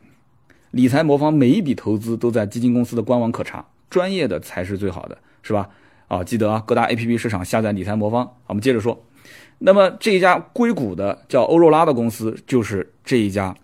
[0.72, 5.70] 理财魔方每一笔投资都在基金公司的官网可查，专业的才是最好的，是吧？
[6.12, 8.30] 啊，记得啊，各大 APP 市场下载理财魔方。
[8.48, 9.02] 我们接着说，
[9.60, 13.56] 那么这一家硅谷的叫欧若拉的公司，就是这一家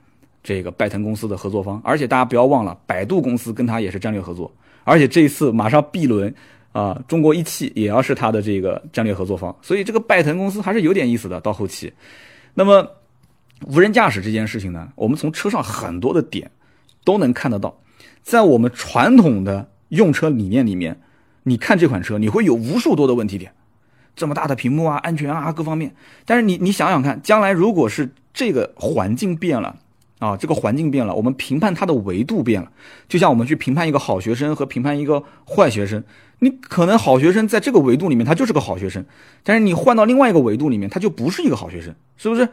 [0.42, 4.50] 这个拜腾公司的合作方，而且大家不要忘了，百度公司跟他也是战略合作，
[4.86, 6.34] 而且这一次马上 B 轮
[6.72, 11.42] 啊，中国一汽也要是他的这个战略合作方，所以这个拜腾公司还是有点意思的。
[11.42, 11.92] 到后期，
[12.54, 12.90] 那么
[13.66, 16.50] 无人驾驶这件事情呢，我们从车上很多的点。
[17.04, 17.74] 都能看得到，
[18.22, 21.00] 在我们传统的用车理念里面，
[21.48, 23.54] 你看这款车，你会有无数多的问题点，
[24.18, 25.96] 这么大的屏幕啊，安全啊，各方面。
[26.26, 29.78] 但是你你想想看，将来如果是这个环境变了
[30.20, 32.70] 啊，这个环境变了，我们评判它的维度变了，
[33.08, 36.04] 就像我们去评判一个好学生和评判一个坏学生，
[36.40, 39.06] 你可能好学生在这个维度里面他就是个好学生，
[39.44, 42.50] 但是你换到另外一个维度里面，他就不是一个好学生，是不是？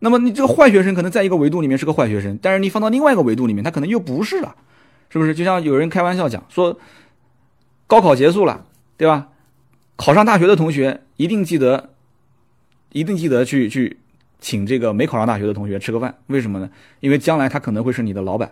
[0.00, 4.56] 那么你这个坏学生可能在一个维度里面是个坏学生，但是你放到另外一个维度里面，他可能又不是了，
[5.08, 5.32] 是不是？
[5.32, 6.76] 就像有人开玩笑讲说，
[7.92, 8.64] 高考结束了，
[8.96, 9.28] 对吧？
[9.96, 11.90] 考上大学的同学一定记得，
[12.92, 13.98] 一定记得去去
[14.40, 16.70] 请这个没考上大学的同学吃个饭，为什么呢？
[17.00, 18.50] 因为将来他可能会是你的老板。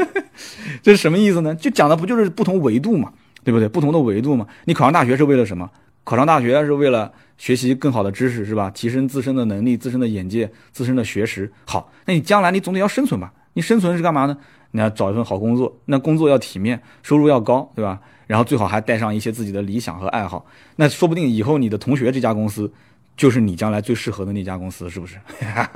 [0.82, 1.54] 这是什么意思呢？
[1.54, 3.12] 就讲的不就是不同维度嘛，
[3.44, 3.68] 对不对？
[3.68, 4.46] 不同的维度嘛。
[4.64, 5.70] 你考上大学是为了什么？
[6.02, 7.12] 考上大学是为了。
[7.36, 8.70] 学习更好的知识是吧？
[8.70, 11.52] 提升自身的能力、自身的眼界、自身的学识。
[11.66, 13.32] 好，那你将来你总得要生存吧？
[13.54, 14.38] 你生存是干嘛呢？
[14.70, 18.00] 你要找一份好工作，那工作要体面，收入要高，对吧？
[18.26, 20.44] 然后最好还带上一些自己的理想和爱好。
[20.76, 22.70] 那说不定以后你的同学这家公司，
[23.16, 25.16] 就是你将来最适合的那家公司，是不是？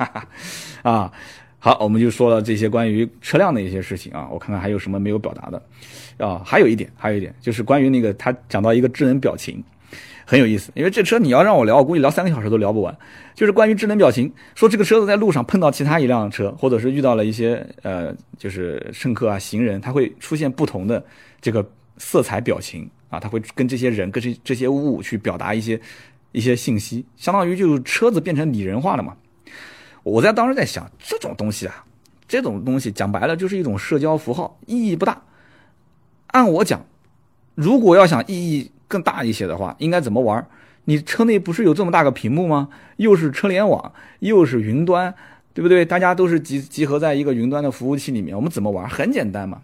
[0.83, 1.11] 啊，
[1.59, 4.27] 好，我们就说了这些关于车辆的一些事情啊。
[4.31, 5.61] 我看看还有什么没有表达的
[6.17, 6.41] 啊？
[6.45, 9.63] 还有一点，还有一点就是关于那个他讲到一个智能表情。
[10.25, 12.95] 很有意思，因为这车你要让我聊，我估计聊三个小时都聊不完。
[13.33, 21.03] 就是关于智能表情，说这个车子在路上碰到其他一辆车，或者是遇到了一些呃，就是乘客啊、行人，它会出现不同的
[21.41, 21.67] 这个
[21.99, 25.79] 色彩表情啊，它会跟这些人、跟这这些物去表达一些
[26.31, 29.15] 一些信息，相当于就是车子变成拟人化了嘛。
[30.01, 31.85] 我在当时在想，这种东西啊，
[32.27, 35.21] 这种东西讲白了就是一种社交符号，意义不大。
[36.27, 36.83] 按我讲，
[37.53, 38.71] 如果要想意义。
[38.89, 40.43] 更大一些的话，应该怎么玩？
[40.85, 42.69] 你车内不是有这么大个屏幕吗？
[42.97, 45.13] 又是车联网，又是云端，
[45.53, 45.85] 对不对？
[45.85, 48.89] 大家都是集集合在一个云端的服务器里面，我们怎么玩？
[48.89, 49.61] 很简单嘛。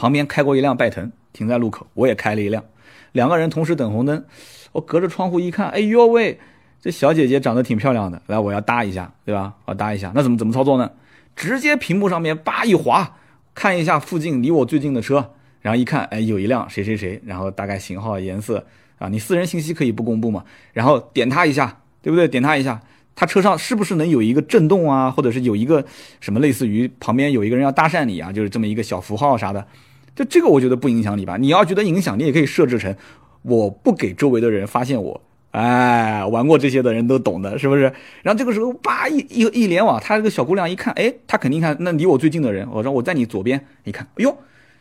[0.00, 2.64] 旁边开过一辆拜腾，停在路口，我也开了一辆，
[3.12, 4.24] 两个人同时等红灯，
[4.72, 6.40] 我隔着窗户一看，哎呦喂，
[6.80, 9.52] 这小姐姐长得挺漂亮的，来我要搭一下，对吧？
[9.66, 10.90] 我搭一下，那怎么怎么操作呢？
[11.36, 13.18] 直接屏幕上面叭一划，
[13.54, 15.32] 看一下附近离我最近的车。
[15.60, 18.64] 然后一看，哎，有一辆谁谁谁，然后大概型号、颜色
[18.98, 20.42] 啊，你私人信息可以不公布嘛？
[20.72, 22.26] 然后点他一下，对不对？
[22.26, 22.80] 点他一下，
[23.14, 25.84] 他车上是不是能有一个震动啊，或者是有一个
[26.20, 29.66] 什么类似于旁边有一个人要搭讪你啊，就是这么一个小符号啥的？
[30.14, 31.36] 就这个我觉得不影响你吧？
[31.36, 32.94] 你要觉得影响，你也可以设置成
[33.42, 35.20] 我不给周围的人发现我。
[35.52, 37.92] 哎，玩过这些的人都懂的，是不是？
[38.22, 44.36] 然后这个时候，叭一一一联网，他这个小姑娘一看，哎，他肯定看那离我最近的人，我说我在你左边，一看，哎呦。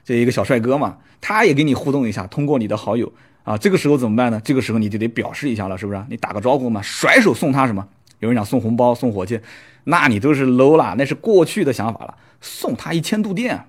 [0.05, 3.11] 这一个小帅哥嘛，他也给你互动一下，通过你的好友
[3.43, 4.41] 啊，这个时候怎么办呢？
[4.43, 6.03] 这个时候你就得表示一下了，是不是？
[6.09, 7.88] 你打个招呼嘛，甩手送他什么？
[8.19, 9.39] 有人讲送红包、送火箭，
[9.84, 12.15] 那你都是 low 了，那是过去的想法了。
[12.41, 13.65] 送他一千度电，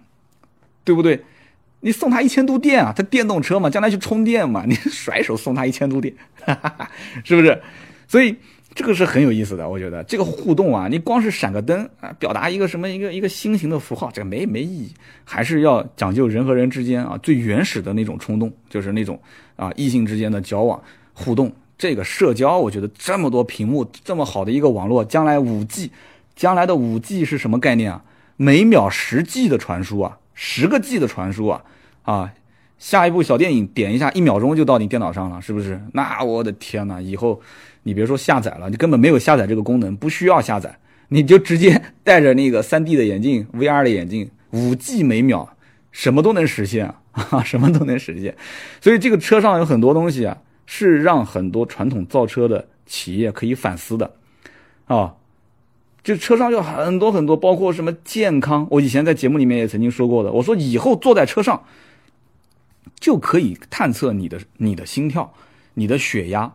[0.83, 1.25] 对不对？
[1.81, 6.15] 你送他一千度电啊，他电动车嘛，将来去充电嘛，你 甩手送他一千度电，
[6.45, 6.91] 哈 哈
[7.25, 7.61] 是不是？
[8.07, 8.37] 所以。
[8.73, 14.93] 这个是很有意思的，我觉得这个互动啊，你光是闪个灯啊，表达一个什么一个一个心形的符号，这个没没意义，
[15.25, 19.21] 还是要讲究人和人之间啊最原始的那种冲动，就是那种
[19.57, 20.81] 啊异性之间的交往
[21.13, 25.91] 互动，这个社交，我觉得这么多屏幕，这么好的一个网络，将来五 G，
[26.37, 28.05] 将来的五 G 是什么概念啊？
[28.37, 31.63] 每秒十 G 的传输啊，十个 G 的传输啊，
[32.05, 32.33] 啊，
[32.79, 35.79] 下一部小电影点一下，一秒钟就到你电脑上了，是不是？
[35.93, 37.41] 那我的天呐，以后。
[37.83, 40.79] 你别说下载了，你根本没有下载这个功能，不需要下载，
[41.09, 45.49] 你就直接 戴着那个 3D 的眼镜、VR 的眼镜，5G 每秒，
[45.91, 48.37] 什么都能实现啊， 什么都能实现。
[48.83, 50.37] 所以这个车上有很多东西啊，
[50.67, 54.13] 是让很多传统造车的企业可以反思的
[54.85, 55.15] 啊。
[56.03, 61.63] 就车上有很多很多，包括什么健康，我以前在节目里面也曾经说过的，我说以后坐在车上
[62.99, 65.35] 就可以探测你的你的心跳、
[65.75, 66.53] 你的血压。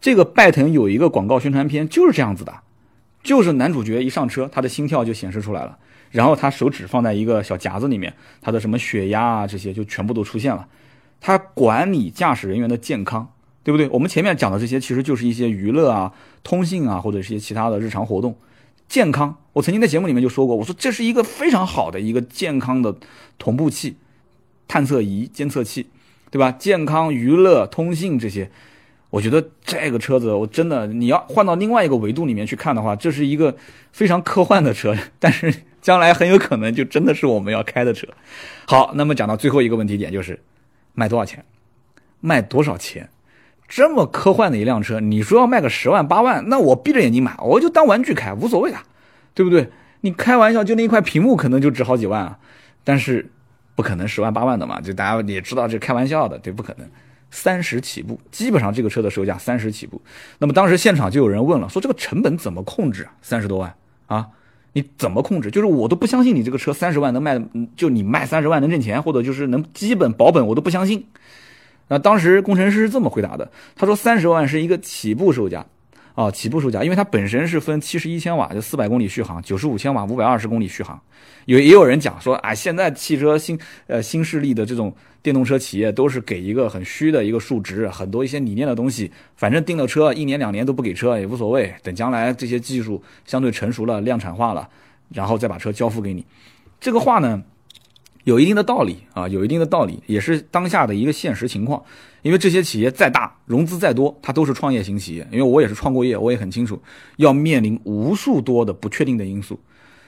[0.00, 2.52] 这个拜腾有一个广告宣传片就是这样子的，
[3.22, 5.78] 就是男主角一上车，他的心跳就显示出来了，
[6.10, 10.66] 然后他手指放在一个小夹子里面，他的什么血压啊这些就全部都出现了。
[11.20, 13.32] 他管理驾驶人员的健康，
[13.62, 13.88] 对不对？
[13.90, 16.12] 我们前面讲的这些其实就是一些娱乐啊、
[16.42, 18.36] 通信啊或者是一些其他的日常活动，
[18.92, 19.38] 健康。
[19.54, 22.94] 我曾经在节目里面就说过，我说这是一个非常好的一个健康的
[23.38, 23.96] 同步器、
[24.68, 25.86] 探测仪、监测器，
[26.30, 26.52] 对吧？
[26.52, 28.50] 健康、娱乐、通信这些，
[29.08, 33.56] 我觉得这个车子我真的你要换到另外一个维度里面去看的话，这是一个
[33.92, 38.06] 非常科幻的车，但是将来很有可能就真的是我们要开的车。
[38.66, 40.38] 好，那么讲到最后一个问题点就是
[40.92, 41.42] 卖多少钱？
[42.20, 43.08] 卖多少钱？
[43.74, 48.76] 这么科幻的一辆车，你说要卖个十万八万，那我闭着眼睛买，我就当玩具开，无所谓的，
[49.32, 49.70] 对不对？
[50.02, 52.38] 你开玩笑，就那一块屏幕可能就值好几万啊，
[52.84, 53.30] 但是
[53.74, 56.86] 不可能十万八万的嘛，就大家也知道这开玩笑的，对，不可能，
[57.30, 59.98] 三十起步，基本上这个车的售价三十起步。
[60.38, 63.12] 那么当时现场就有人问了，说这个成本怎么控制啊？
[63.22, 63.74] 三十多万
[64.06, 64.28] 啊，
[64.74, 65.50] 你怎么控制？
[65.50, 67.42] 就是我都不相信你这个车三十万能卖，
[67.74, 71.06] 就你卖三十万能挣钱，或者就是能基本保本，我都不相信。
[71.92, 75.66] 那当时工程师是这么回答的，他说三十万是一个起步售价，
[76.14, 80.98] 啊，起步售价，因为它本身是分七十一千瓦就四百公里续航，九十五千瓦五百二十公里续航。
[81.44, 84.90] 有也有人讲说，啊，现在汽车新呃新势力的这种
[85.20, 94.66] 电动车企业都是给一个很虚的一个数值，很多一些理念的东西，反正订了车一年两年都不给车也无所谓，等将来这些技术相对成熟了量产化了，
[95.10, 96.24] 然后再把车交付给你。
[96.80, 97.42] 这个话呢？
[98.24, 101.82] 有一定的道理啊，有一定的道理，也是当下的一个现实情况。
[102.22, 105.26] 因为这些企业再大，融资再多，它都是创业型企业。
[105.32, 106.80] 因为我也是创过业，我也很清楚，
[107.16, 109.58] 要面临无数多的不确定的因素。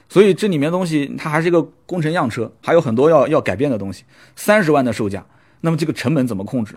[0.07, 4.05] 所以这里面东西，它还是一个工程样车，还有很多要要改变的东西。
[4.35, 5.25] 三十万的售价，
[5.59, 6.75] 那么这个成本怎么控制？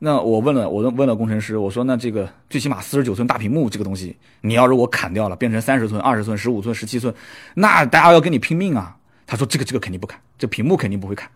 [0.00, 7.14] 那我问了，我问了工程师，我说那这个最起码四十九寸大屏幕这个东西，你要如果砍掉了，变成三十寸、二十寸、十五寸、十七寸，
[7.54, 8.96] 那大家要跟你拼命啊！
[9.30, 11.30] 他说：“这个这个肯定不砍，这屏幕肯定不会砍，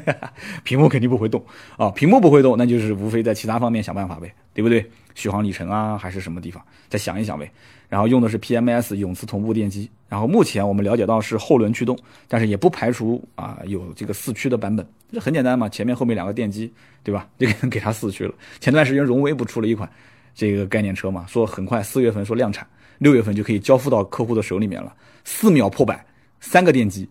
[0.64, 1.44] 屏幕肯定不会动
[1.76, 4.90] 啊，屏幕不会动，那就是无非在其他方面想办法呗，对不对？
[5.14, 7.52] 续航里程啊，还是什么地方，再想一想呗。
[7.86, 11.94] 然后用的是 PMS 永磁同步电机，然后目前我们了解到是后轮驱动，
[12.26, 14.88] 但是也不排除啊有这个四驱的版本。
[15.12, 16.72] 这很简单嘛，前面后面两个电机，
[17.02, 17.28] 对吧？
[17.38, 18.32] 这个给它四驱了。
[18.58, 19.86] 前段时间荣威不出了一款
[20.34, 22.66] 这个概念车嘛，说很快四月份说量产，
[22.96, 24.90] 六月份就可以交付到客户的手里面了，
[25.24, 26.02] 四秒破百。”
[26.44, 27.08] 三个电机，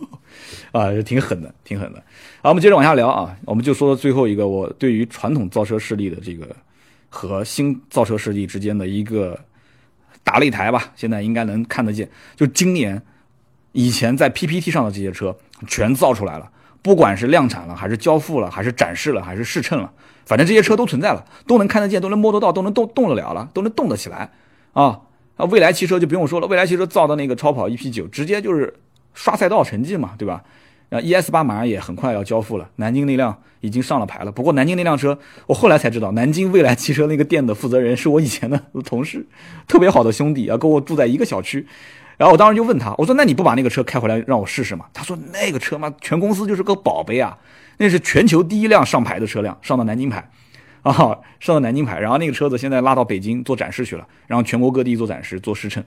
[0.72, 2.02] 啊，挺狠的，挺狠的。
[2.42, 6.56] 好，我们接着往下聊啊，我们就说最后一个，我对于传统造车势力的这个
[7.10, 9.38] 和新造车势力之间的一个
[10.24, 10.90] 打擂台吧。
[10.96, 13.00] 现在应该能看得见，就今年
[13.72, 15.36] 以前在 PPT 上的这些车
[15.68, 16.50] 全造出来了，
[16.80, 19.92] 不管是量产了，还是交付了，还是展示了，还是试乘了，
[20.24, 24.30] 反正这些车都存在了，都能看得见，都能摸得到，都能动动得了了，都能动得起来
[24.72, 25.02] 啊。
[25.36, 28.72] 啊，未来汽车就不用说了，未来汽车造的那个超跑 EP 九，直接就是
[29.14, 30.42] 刷赛道成绩嘛，对吧？
[30.90, 34.30] 啊，ES 八马上也很快要交付了，南京那辆已经上了牌了。
[34.30, 39.26] 不过南京那辆车，我后来才知道，南京未来汽车那个店的负责人是我以前的同事，
[39.66, 41.66] 特别好的兄弟啊，跟我住在一个小区。
[42.18, 44.84] 然后我当时就问他，我说那你不把那个车开回来让我试试吗？
[44.92, 47.38] 他说那个车嘛，全公司就是个宝贝啊，
[47.78, 50.30] 那是全球第一辆上牌的车辆，上到南京牌。
[50.90, 55.82] 啊，上到南京牌，然后那个车子现在拉到北京做展示去了，然后全国各地做展示、做试乘，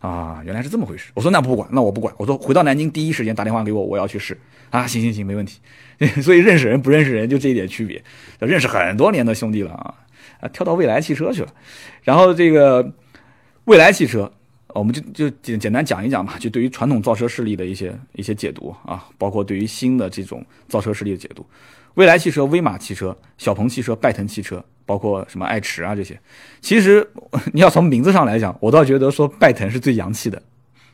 [0.00, 1.10] 啊，原来是这么回事。
[1.14, 2.14] 我说那不管，那我不管。
[2.18, 4.38] 我说回到南京第一时间打电话给我，我要去试。
[4.70, 5.60] 啊，行行行，没问题。
[6.20, 8.02] 所以认识人不认识人就这一点区别，
[8.40, 9.94] 认识很多年的兄弟了啊，
[10.40, 11.48] 啊，跳到未来汽车去了。
[12.02, 12.92] 然后这个
[13.64, 14.30] 未来汽车，
[14.74, 21.46] 我们就就简简单讲一讲吧，就对于传统造车势力的一些一些解读啊，包括对于新的这种造车势力的解读。
[21.96, 26.18] 未来汽车、威马汽车、小鹏汽车、拜腾汽车，包括什么爱驰啊这些，
[26.60, 27.06] 其实
[27.52, 30.40] 你要从名字上来讲，我倒觉得说拜腾是最洋气的，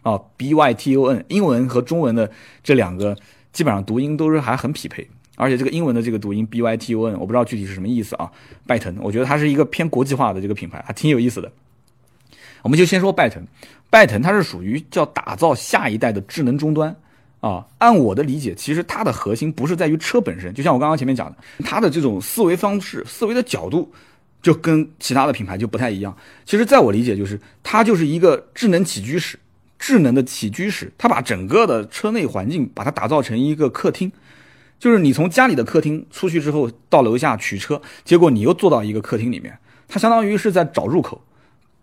[0.03, 2.30] 啊，B Y T O N，英文和中文的
[2.62, 3.16] 这两个
[3.53, 5.05] 基本上读音都是还很匹配，
[5.36, 8.30] 而且这个英文的这个读音 B Y T O N，我不知道具体是什么意思啊。
[8.64, 11.50] 拜腾，我觉得它是一个偏国际化的这个品牌，还挺有意思的。
[12.62, 13.44] 我们就先说拜腾，
[13.90, 16.94] 拜腾它是属于叫打造下一代的智能终端。
[17.43, 23.93] 啊，按我的理解，其实它的核心不是在于车本身，就像我刚刚前面讲的，它的这种思维方式、思维的角度，
[24.40, 26.16] 就跟其他的品牌就不太一样。
[26.45, 29.36] 其实，在我理解，就是它就是一个智能起居室，
[29.76, 34.12] 智能的起居室，它把整个的车内环境把它打造成一个客厅，
[34.78, 41.20] 就是你从家里的客厅出去之后，到楼下取车，结果你又坐到一个客厅里面，它相当于是在找入口，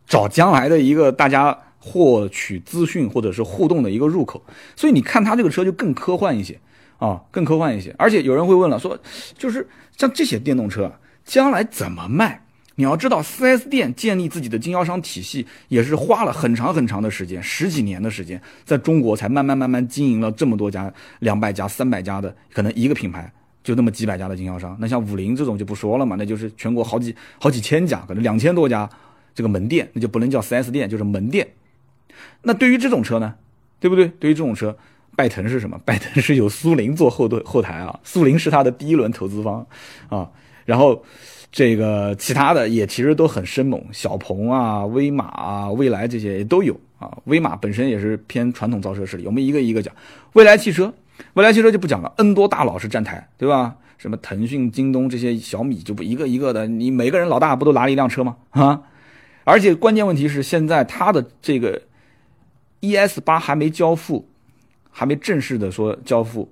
[0.08, 1.60] 找将来的一个大家。
[1.80, 4.44] 获取资讯或者是互动的一个入口，
[4.76, 6.60] 所以你看它这个车就更科幻一些
[6.98, 7.96] 啊，更科幻一些。
[7.98, 9.00] 而且有人会问了，说
[9.38, 9.68] 就是
[9.98, 10.92] 像这些电动车
[11.24, 12.46] 将来怎么卖？
[12.76, 23.30] 你要知道，4S 店建立自己的经销商体系也是花了很长很长的时间，十几年的时间，在中国才慢慢慢慢经营了这么多家、两百家、三百家的，可能一个品牌
[23.62, 24.78] 就那么几百家的经销商。
[24.80, 28.90] 那像五菱这种就不说了嘛，那就是全国好几好几千家，可能两千多家
[29.36, 31.46] 这个门店，那就不能叫 4S 店，就是门店。
[32.42, 33.34] 那对于这种车呢，
[33.80, 34.08] 对不对？
[34.20, 34.76] 对于这种车，
[35.16, 35.80] 拜腾是什么？
[35.86, 39.66] 拜腾是有苏宁做后盾后台啊，苏宁是它的第一轮投资方
[40.08, 40.30] 啊。
[40.66, 41.04] 然后
[41.52, 47.18] 这个其他的也其实都很生猛，小鹏啊、威马啊、蔚来这些也都有啊。
[47.26, 49.94] 威马本身也是偏传统造车势力，我们一个一个讲。
[50.34, 50.94] 蔚来汽车，
[51.34, 53.76] 蔚来汽车就不讲了，N 多大佬是站台，对吧？
[53.98, 58.38] 什么腾讯、京东这些小米就不一个一个的，你每个人老大不都拿了一辆车吗？
[58.52, 58.82] 啊！
[59.44, 61.82] 而且关键问题是，现在它的这个
[62.82, 64.28] ES 八还没交付，
[64.90, 66.52] 还没正式的说交付，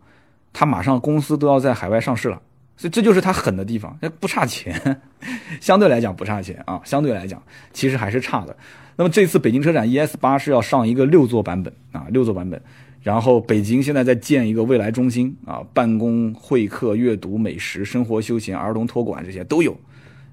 [0.53, 2.41] 它马上公司都要在海外上市了，
[2.75, 5.01] 所以这就是它狠的地方，不差钱，
[5.61, 8.55] 相对来讲不差钱啊，相对来讲其实还是差的。
[8.95, 12.61] 那么这次北京车展 ES 八是要上一个六座版本啊，六座版本。
[13.03, 19.73] 然后北京现在在建一个未来中心啊，办公、会客、阅读、美食、生活休闲、儿童托管这些都有，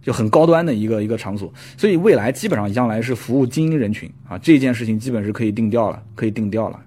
[0.05, 1.53] 就很高端的一个一个场所。
[1.77, 6.79] 所以未来基本上将来是服务精英人群啊，这件事情基本是可以定调了，可以定调了。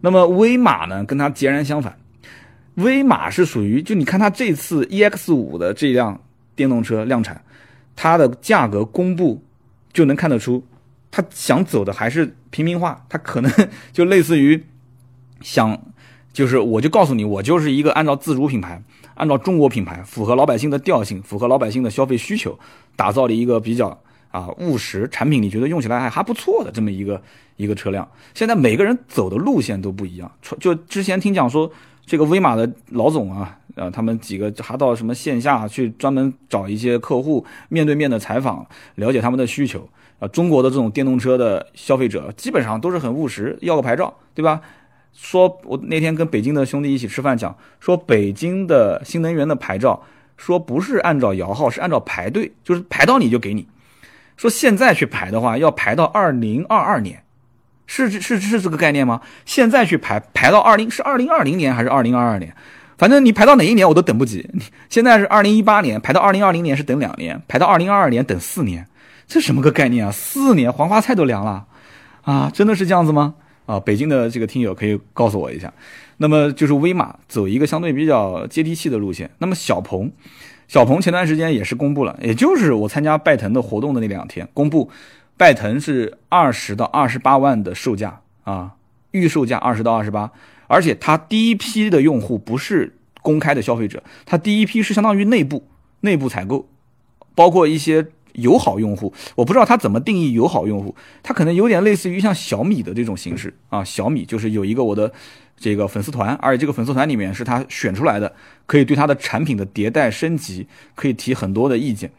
[0.00, 1.94] 那么威马呢，跟它截然相反，
[2.76, 6.18] 威马是属于就你看它这次 EX 五的这辆
[6.54, 7.42] 电动车量产，
[7.94, 9.42] 它的价格公布
[9.92, 10.64] 就能看得出，
[11.10, 13.52] 它想走的还是平民化，它可能
[13.92, 14.64] 就类似于。
[15.40, 15.78] 想，
[16.32, 18.82] 就是我就告诉你，我就是一个按照自主品牌，
[19.14, 22.58] 按照中国品牌，符合老百姓的调性，符合老百姓的消费需求，
[22.96, 23.98] 打造了一个比较
[24.30, 27.20] 啊务实产品，你觉得用起来还还不错的这么一个
[27.56, 28.08] 一个车辆。
[28.34, 31.70] 现在每个人走的路线都不一样，就之前听讲说，
[32.04, 39.88] 这个威马的老总啊，呃，他们几个还到什么线下去专门找一些客户，面对面的采访，了解他们的需求。
[40.20, 44.60] 啊，中国的这种电动车的消费者基本上都是很务实，要个牌照，对吧？
[45.14, 50.02] 说，我那天跟北京的兄弟一起吃饭，讲说北京的新能源的牌照，
[50.36, 53.66] 说不是按照摇号，是按照排队，就是排到你就给你。
[54.36, 57.22] 说现在去排的话，要排到二零二二年，
[57.86, 59.20] 是是是这个概念吗？
[59.44, 62.52] 现在去排排到二零是二零二零年还是二零二二年？
[62.98, 64.48] 反正你排到哪一年我都等不及。
[64.52, 68.86] 你 现在是二零一八年，排到二零二零年是等两年，排到二零二二年等四年，
[69.28, 70.10] 这什么个概念啊？
[70.12, 71.66] 四年黄花菜都凉了
[72.22, 72.50] 啊！
[72.52, 73.34] 真的是这样子吗？
[73.66, 75.72] 啊，北京的这个听友可以告诉我一下。
[76.18, 79.30] 那么就是威马走一个相对比较接地气的路线。
[79.38, 80.12] 那么小鹏，
[80.68, 84.90] 小鹏前段时间也是公布了，也就是我参加拜腾的活动的那两天，公布
[85.36, 88.72] 拜腾是二十到二十八万的售价啊，
[89.10, 90.30] 预售价二十到二十八，
[90.66, 95.66] 而且它第一批的用户不是公开的消费者，它第一批是相当于内部
[96.00, 96.68] 内部采购，
[97.34, 98.06] 包括一些。
[98.34, 103.82] 友好用户，我不知道他怎么定义友好用户，他可能有点类似于像小米的这种形式啊。
[103.82, 105.12] 小米就是有一个我的
[105.56, 108.32] 这个粉丝团，而且这个粉丝团里面是他选出来的，
[108.66, 112.10] 可以对他的产品的迭代升级，可以提很多的意见。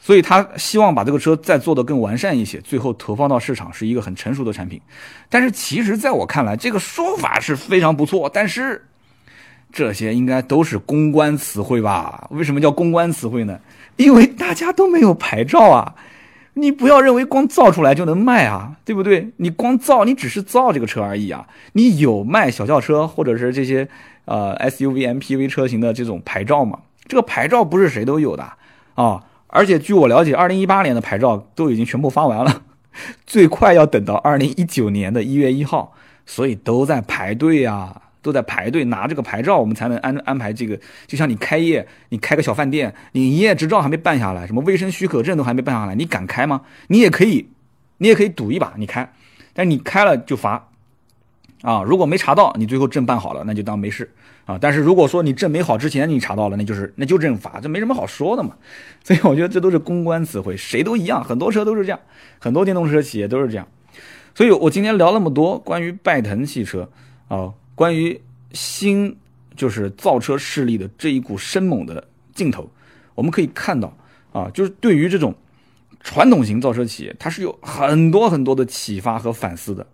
[0.00, 4.80] 所以他希望把这个车再做得更完善一些，最后投放到市场是一个很成熟的产品。
[5.28, 8.80] 但是其实在我看来，这个说法是非常不错，但是
[9.72, 12.28] 这些应该都是公关词汇吧？
[12.30, 13.58] 为什么叫公关词汇呢？
[13.98, 15.94] 因为大家都没有牌照啊，
[16.54, 19.30] 你不要认为光造出来就能卖啊，对不对？
[19.36, 21.46] 你光造，你只是造这个车而已啊。
[21.72, 23.88] 你有卖小轿车或者是这些
[24.24, 26.78] 呃 SUV、MPV 车型的这种牌照吗？
[27.06, 28.52] 这个牌照不是谁都有的
[28.94, 29.24] 啊。
[29.48, 32.62] 而且据我了解，二零一八年的牌照都已经全部发完了，
[33.26, 35.92] 最快要等到二零一九年的一月一号，
[36.24, 38.02] 所以都在排队啊。
[38.20, 40.78] 都在排队拿这个牌照，我们才能安安排这个。
[41.06, 46.62] 就像你开业，你开个小饭店，你营业执照还没办下来，什么卫生许可证都还没办下来，你敢开吗？
[46.88, 47.48] 你也可以，
[47.98, 49.12] 你也可以赌一把，你开，
[49.52, 50.68] 但你开了就罚
[51.62, 51.82] 啊！
[51.82, 54.10] 如果没查到，你最后证办好了，那就当没事
[54.44, 54.58] 啊。
[54.60, 58.54] 但是如果说你证没好之前你查到了，那就是那就认罚，这没什么好说的嘛。
[59.02, 62.00] 所以我觉得这都是公关词汇，谁都一样，很多车都是这样，
[62.38, 63.66] 很多电动车企业都是这样。
[64.34, 66.90] 所以我今天聊那么多关于拜腾汽车
[67.28, 67.52] 啊。
[67.78, 68.20] 关于
[68.50, 69.16] 新
[69.54, 72.68] 就是造车势力的这一股生猛的劲头，
[73.14, 73.96] 我们可以看到
[74.32, 75.32] 啊，就是对于这种
[76.00, 79.86] 传统型造车企业，它是有很多很多的启发和反思的。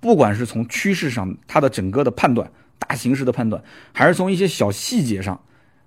[0.00, 3.62] 不管是从趋势上，它的整个的判断、大形势的判断，
[3.92, 5.40] 还是从一些小细节上，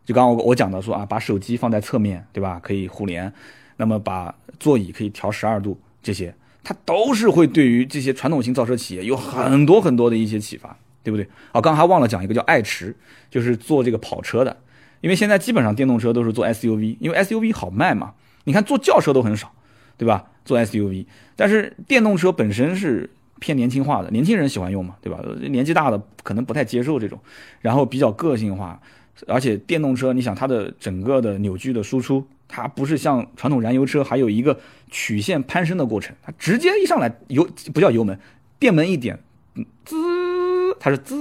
[0.06, 3.34] 就刚刚我我讲的说啊，把手机放在侧面对吧，可以互联，
[3.76, 6.34] 那么把座椅可以调十二度，这些
[6.64, 10.78] 它都是会对于这些传统型造车企业有很多很多的一些启发。
[11.04, 11.28] 对不对？
[11.52, 12.96] 啊，刚还忘了讲一个叫爱驰，
[13.30, 14.58] 就是做这个跑车的。
[15.02, 18.14] 因为现在基本上电动车都是做 SUV，因为 SUV 好卖嘛。
[18.44, 19.52] 你看做轿车都很少，
[19.98, 20.26] 对吧？
[20.44, 25.20] 做 SUV，但是电动车本身是偏年轻化的，年轻人喜欢用嘛，对吧？
[25.50, 27.20] 年纪大的可能不太接受这种，
[27.62, 28.80] 然后比较个性化，
[29.28, 38.20] 而且电动车，你想它的整个的扭矩的输出，它不是像传统燃油车还有一个曲线攀升的过程，它直接一上来油不叫油门。
[38.60, 39.20] 电门一点，
[39.86, 39.96] 滋，
[40.82, 41.16] 它是滋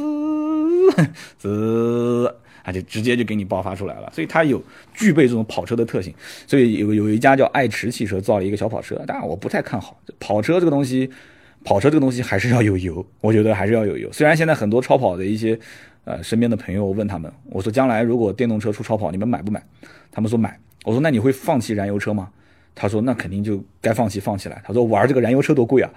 [1.39, 2.35] 滋，
[2.65, 4.11] 它就直接就给你爆发出来了。
[4.13, 4.63] 所以它有
[4.95, 6.15] 具备这种跑车的特性。
[6.47, 11.11] 所以有有一家叫爱驰汽车造了一个小跑车，当然我不太看好跑车这个东西。
[11.63, 14.11] 跑车这个东西还是要有油，我觉得还是要有油。
[14.11, 15.61] 虽然现在很多超跑的一些
[16.05, 19.63] 呃身边的朋友问他们，我说将来如果电动车出超跑，你们买不买？
[20.11, 20.59] 他们说买。
[20.87, 22.31] 我说那你会放弃燃油车吗？
[22.75, 24.57] 他说那肯定就该放弃放弃了。
[24.65, 25.91] 他说玩这个燃油车多贵啊！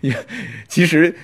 [0.68, 1.16] 其实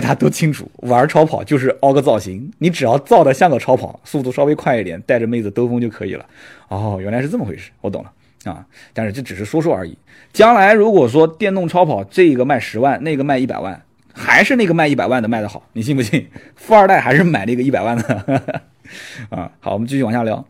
[0.00, 6.26] 大家都清楚，玩超跑就是凹个造型，你只要造的像个超跑，速度稍微快一点，带着妹子兜风就可以了。
[6.68, 8.12] 哦，原来是这么回事，我懂了。
[8.50, 9.96] 啊，但是这只是说说而已。
[10.32, 13.82] 将来如果说电动超跑这个卖十万，那个卖一百万，
[14.12, 16.28] 还是那个卖一百万的卖的好，你信不信？
[16.54, 18.62] 富二代还是买那个一百万的。
[19.30, 20.46] 啊，好，我们继续往下聊。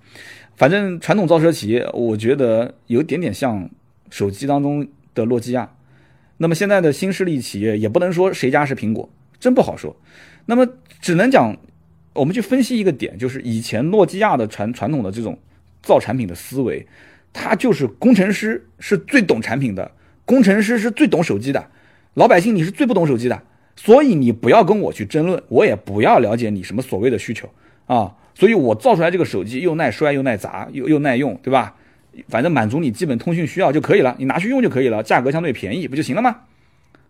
[0.57, 3.69] 反正传统造车企业，我觉得有点点像
[4.11, 5.71] 手机当中的诺基亚。
[6.39, 9.09] 那么现在的新势力企业，也不能说谁家是苹果，
[9.41, 9.97] 真不好说。
[10.47, 10.67] 那么
[11.01, 11.57] 只能讲，
[12.13, 15.39] 我们去分析一个点，就是以前诺基亚的传传统的这种
[15.83, 16.87] 造产品的思维。
[17.33, 19.91] 它就是工程师，是最懂产品的。
[20.25, 21.69] 工程师是最懂手机的，
[22.15, 23.43] 老百姓你是最不懂手机的，
[23.77, 27.51] 所以你不要跟我去争论，我也不要了解你什么所谓的需求
[27.85, 28.15] 啊。
[28.35, 31.77] 所以我造出来这个手机又耐摔又耐砸又又耐用，对吧？
[32.29, 36.41] 反正满足你基本通讯需要就可以了，你拿去用就可以了，价格相对便宜不就行了吗？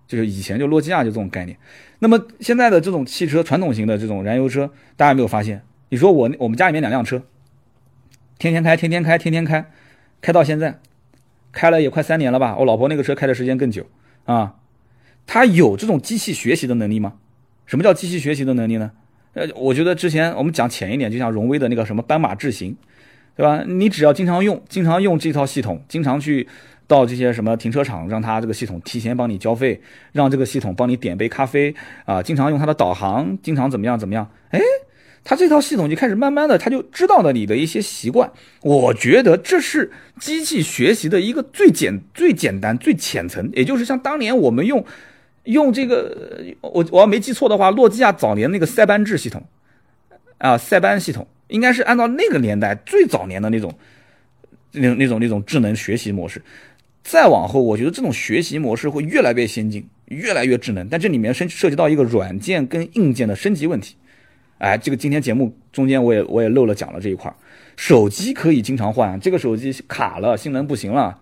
[0.06, 1.56] 就是以前就诺基亚就这种概念。
[1.98, 5.62] 那么现在的这种汽车传统型的这种燃油车，大家有没有发现？
[5.88, 7.22] 你说我我们家里面两辆车，
[8.38, 9.70] 天天开天天开天天开。
[10.22, 10.80] 开到现在，
[11.52, 12.56] 开了也快三年了吧？
[12.58, 13.86] 我老婆那个车开的时间更久
[14.24, 14.56] 啊。
[15.26, 17.14] 它有这种机器学习的能力吗？
[17.66, 18.92] 什么叫机器学习的能力呢？
[19.34, 22.74] 呃，我觉得之前我们讲浅一点，就像荣威的那个什么斑马智行，
[23.36, 23.62] 对吧？
[23.66, 26.48] 你只要经常用，经常用这套系统，经常去
[26.86, 29.80] 到这些什么停车场，让它这个系统提前帮你交费，
[30.12, 31.74] 让这个系统帮你点杯咖啡
[32.04, 34.30] 啊，经常用它的导航，经常怎么样怎么样？
[34.50, 34.60] 哎。
[35.28, 38.30] 它这套系统就开始慢慢的，它就知道了你的一些习惯。
[38.62, 44.86] 我觉得这是机器学习的一个最简、最简单、最浅层，也就是像当年我们用
[45.42, 49.42] 用这个，我我要没记错的话，诺基亚早年那个塞班制系统
[50.38, 53.74] 啊，塞班系统应该是按照那个年代最早年的那种
[54.70, 56.40] 那种那种那种智能学习模式。
[57.08, 60.88] 再往后，我觉得这种学习模式会越来越先进，越来越智能。
[60.88, 63.94] 但这里面涉涉及到一个软件跟硬件的升级问题。
[64.58, 67.32] 哎，这个今天节目中间我也我也漏了讲了这一块
[67.76, 71.16] 手机可以经常换，这个手机卡了，性能不行了。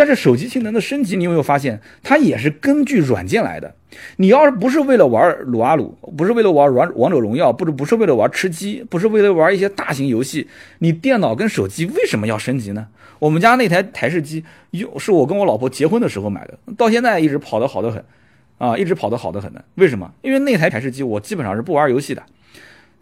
[0.00, 3.74] 但是手机性能的升级，你有没有发现，它也是根据软件来的？
[4.16, 10.48] 你要是不是为了玩撸啊撸，不是为了玩王王者荣耀，不是不是为了玩吃鸡，不是为了玩一些大型游戏，
[10.78, 12.88] 你电脑跟手机为什么要升级呢？
[13.18, 18.02] 我们家那台台式机，又是我跟我老婆结婚的时候买的，到现在一直跑得好得很，
[18.56, 19.62] 啊，一直跑得好得很呢。
[19.74, 20.10] 为什么？
[20.22, 22.22] 因为那台台式机我基本上是不玩游戏的。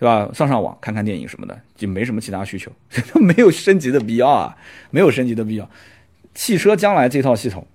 [0.00, 0.28] 对吧？
[0.32, 2.70] 上上网、看看电影什么的，就没什么其他需求，
[3.18, 4.56] 没有升级的必要啊，
[4.90, 5.68] 没有升级的必要。
[6.38, 7.66] 汽车将来这套系统，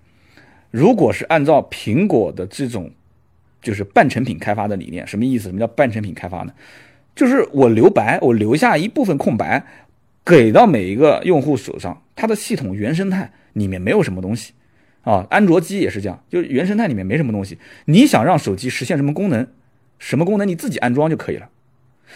[0.71, 2.89] 如果是按照苹果的这种
[3.61, 5.49] 就是半成品开发的理念，什么意思？
[5.49, 6.53] 什么叫半成品开发呢？
[7.13, 9.61] 就是我留白，我留下一部分空白，
[10.23, 14.53] 给到每一个用户手上，它的系统原生态里面没有什么东西
[15.01, 15.27] 啊。
[15.29, 17.57] 安卓机也是这样，就是原生态里面没什么东西。
[17.83, 19.45] 你想让手机实现什么功能，
[19.99, 21.49] 什么功能你自己安装就可以了。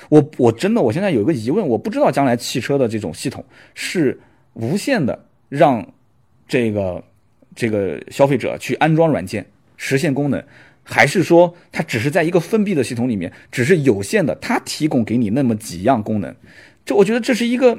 [0.08, 3.44] 我我真的我现在有一个疑问，我不知道将来汽车的这种系统
[3.76, 4.18] 是
[4.54, 5.86] 无限的让
[6.48, 7.04] 这个
[7.56, 9.46] 这个消费者去安装软件
[9.76, 10.44] 实现功能，
[10.84, 16.34] 还是说它只是在一个封闭的系统里面，只是有限的，它提供给你那么几样功能？
[16.86, 17.78] 这我觉得这是一个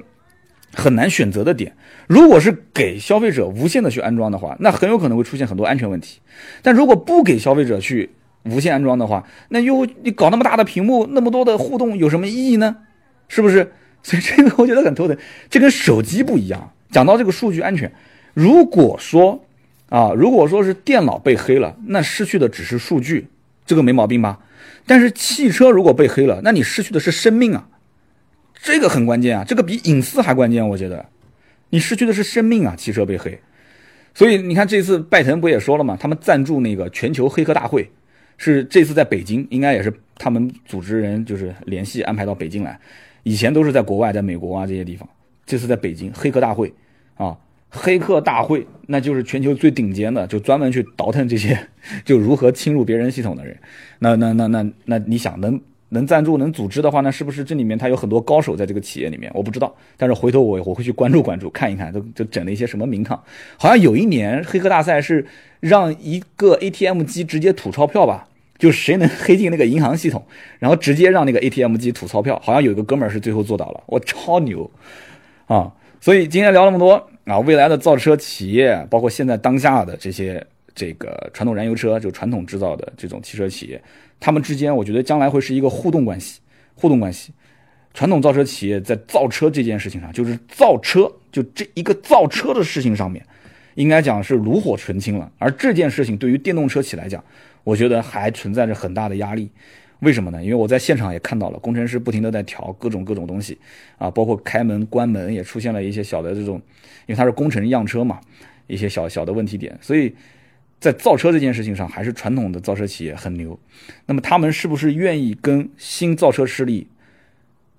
[0.74, 1.74] 很难选择的点。
[2.06, 6.20] 如果是给消费者无限的去安装的话，那很有可能会出现很多安全问题。
[6.62, 8.10] 但如果不给消费者去，
[8.44, 12.76] 无限安装的话，那又你搞那么大的屏幕，那么多的互动有什么意义呢？
[13.28, 13.72] 是不是？
[14.02, 15.16] 所以这个我觉得很头疼。
[15.50, 16.72] 这跟手机不一样。
[16.90, 17.92] 讲到这个数据安全，
[18.38, 19.44] 如果说
[19.88, 23.26] 啊，如果说是电脑被黑了，那失去的只是数据，
[23.66, 24.38] 这个没毛病吧？
[24.86, 27.68] 但是汽车如果被黑了，那你失去的是生命啊，
[28.62, 30.68] 这个很关键啊，这个比隐私还关键。
[30.68, 31.04] 我觉得
[31.70, 33.36] 你失去的是生命啊，汽车被黑。
[34.14, 35.98] 所以你看这次拜腾不也说了吗？
[35.98, 37.90] 他们赞助那个全球黑客大会。
[38.36, 42.78] 是这次在北京，应该也是他们组织人就是联系安排到北京来。
[43.24, 45.08] 以前都是在国外，在美国啊这些地方。
[45.44, 46.72] 这次在北京黑客大会
[47.16, 47.36] 啊，
[47.70, 51.58] 黑客大会那就是全球最顶尖的，就专门去倒腾这些
[52.04, 53.56] 就如何侵入别人系统的人。
[53.98, 55.60] 那那那那那你想能
[55.90, 59.30] 能赞助、能组织的话那，是不是这里面他有很多高手在这个企业里面？
[59.34, 63.22] 我不知道，但是回头我我会去关注关注，看一看都都整了一些什么名堂。
[63.58, 65.26] 好像有一年黑客大赛是
[65.60, 70.24] 让一个 ATM 机直接吐钞票吧，就谁能黑进那个银行系统，
[70.58, 72.40] 然后直接让那个 ATM 机吐钞票。
[72.42, 74.70] 好像有一个哥们儿是最后做到了，我超牛
[75.46, 75.72] 啊！
[76.00, 83.78] 所以今天聊那么多啊，未来的造车企业，包括现在当下的这些这个传统燃油车，就传统制造的这种汽车企业。
[84.18, 86.40] 他们之间，我觉得将来会是一个互动关系，
[86.74, 87.30] 互动关系。
[87.92, 93.22] 传统造车企业在造车这件事情上，就是造车，就这一个造车的事情上面，
[93.74, 95.30] 应该讲是炉火纯青了。
[95.36, 97.22] 而这件事情对于电动车企来讲，
[97.62, 99.50] 我觉得还存在着很大的压力。
[100.00, 100.42] 为什么呢？
[100.42, 103.58] 因为我在现场也看到了，工程师不停的在调各种各种东西，
[103.98, 106.56] 啊，包括开门关门也出现了一些小的这种，
[107.06, 108.20] 因为它是工程样车嘛，
[108.66, 110.14] 一些小小的问题点，所以。
[110.80, 113.58] 在造车这件事情上，还是传统的造车企业很牛。
[114.06, 116.86] 那么他们是不是愿意跟新造车势力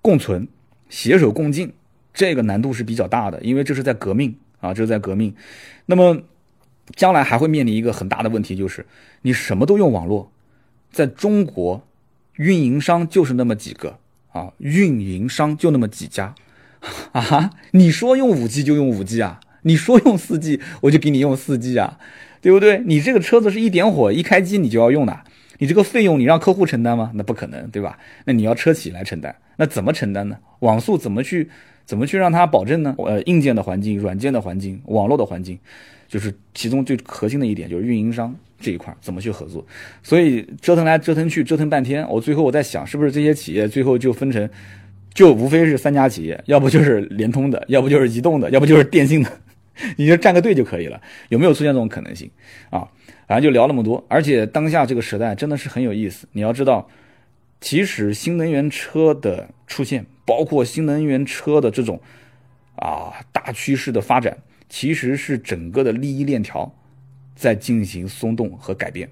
[0.02, 0.46] 共存、
[0.90, 1.72] 携手共进？
[2.14, 5.34] 这个难度是比较大的，因为这是在革命啊，这是在革命。
[5.86, 6.22] 那么
[6.94, 8.86] 将来还会面临一个很大的问题，就是
[9.22, 10.30] 你什么都用网络，
[10.92, 11.82] 在中国
[12.40, 14.00] 运营商就是那么几个
[14.32, 16.34] 啊，运营商就那么几家
[17.14, 17.52] 啊。
[17.72, 22.00] 你说用五 G 就用五 G 啊，你说用四 G 我就给你用四 G 啊。
[22.42, 22.82] 对不对？
[22.86, 25.20] 你这个车子是一点火一开机你就要用的，
[25.58, 27.12] 你这个费用你让客户承担吗？
[27.16, 28.00] 那不可能，对吧？
[28.24, 30.38] 那你要车企来承担，那怎么承担呢？
[30.60, 31.50] 网速怎么去
[31.84, 32.96] 怎么去让它保证呢？
[33.00, 35.60] 呃，硬件的环境、软件的环境、网络的环境，
[36.10, 39.66] 就是其中最核心的一点，就是运营商这一块怎么去合作。
[40.04, 44.50] 所以折腾来折腾去，折腾半天，我最后我在想，是不是这些企业最后就分成，
[45.14, 49.32] 就无非是三家企业，要不就是联通的，要不就是移动的，要不就是电信的。
[49.96, 52.30] 你就站个队就可以了，有没有出现这种可能性
[52.70, 52.86] 啊？
[53.28, 56.28] 反正就聊那么多，而且当下这个时代真的是很有意思。
[56.34, 56.90] 你要知道，
[57.62, 62.02] 其实新能源车的出现，包括新能源车的这种
[62.76, 64.38] 啊大趋势的发展，
[64.70, 66.72] 其实是整个的利益链条
[67.36, 69.10] 在进行松动和改变。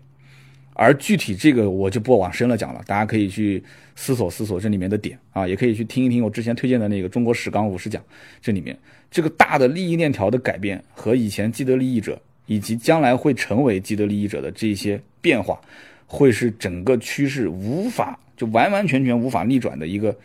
[0.79, 3.63] 而具体这个我就不往深了讲了，大家可以去
[3.95, 7.99] 思索思索这里面的点啊，也可以去听一听我之前推荐的那个《中国史纲五十讲》，
[8.39, 8.77] 这里面
[9.09, 15.59] 这个大的利益链条的改变和以前既得利益者以及将来会成为既得利益者的这些变化，
[16.05, 20.15] 会是整个趋势无法就完完全全无法逆转的一个。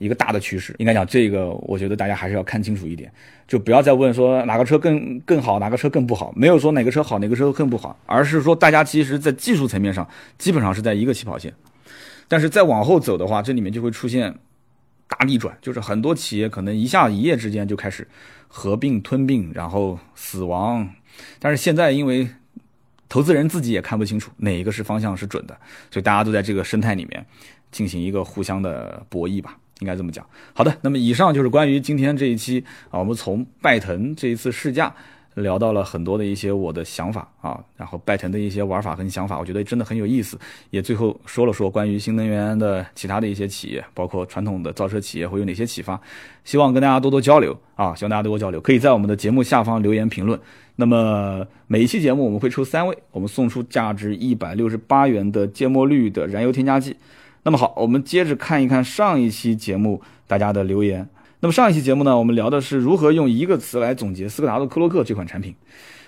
[0.00, 3.12] 一个大的趋势，应该讲这个，我觉得大家还是要看清楚一点，
[3.46, 11.52] 就不要再问说哪个车更更好，哪个车更不好，没有说哪个车好，哪个车更不好，而是说大家其实在技术层面上基本上是在一个起跑线，
[12.26, 14.34] 但是再往后走的话，这里面就会出现
[15.06, 18.08] 大逆转，就是很多企业可能一下一夜之间就开始
[18.48, 20.88] 合并吞并，然后死亡，
[21.38, 22.26] 但是现在因为
[23.08, 25.54] 投资人自己也看不清楚哪一个是方向是准的，
[25.90, 27.26] 所以大家都在这个生态里面
[27.70, 29.58] 进行一个互相的博弈吧。
[29.80, 30.24] 应该这么讲。
[30.54, 34.94] 好的，那么以上就是关于今天这一期啊，我们从拜腾这一次试驾
[35.34, 40.38] 聊到了很多的一些我的想法啊，然后拜腾的一些玩法跟想法，我觉得真的很有意思。
[40.70, 45.98] 也最后说了说关于新能源的其他的一些企业，包括传统的造车企业会有哪些启发，
[46.44, 50.38] 希望跟大家多多交流啊，希望大家多多交流，可以在我们的节目下方留言评论。
[50.76, 56.96] 那么每一期节目我们会抽三位，我们送出价值一百六十八元的芥末绿的燃油添加剂。
[57.42, 61.08] 那么好，我们接着看一看上一期节目大家的留言。
[61.40, 65.54] 那么上一期节目呢，我们聊的是如何用一个词来总结斯柯达的科洛克这款产品。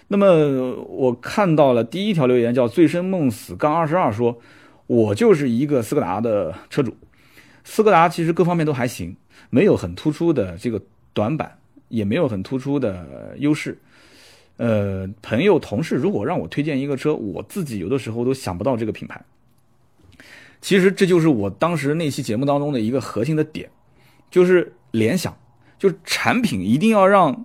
[0.09, 4.39] 那么我看到了第一条留言叫“醉生梦死杠二十二”，说
[4.87, 6.95] 我就是一个斯柯达的车主。
[7.65, 9.17] 斯柯达其实各方面都还行，
[9.49, 10.79] 没有很突出的这个
[11.15, 11.51] 短板，
[11.89, 13.79] 也没有很突出的优势。
[14.59, 19.19] 呃，朋友同事如果让我推荐一个车，我自己有的时候都想不到这个品牌。
[20.63, 23.69] 其实这就是我当时那期节目当中的一个核心的点，
[24.31, 25.37] 就是联想，
[25.77, 27.45] 就是产品一定要让，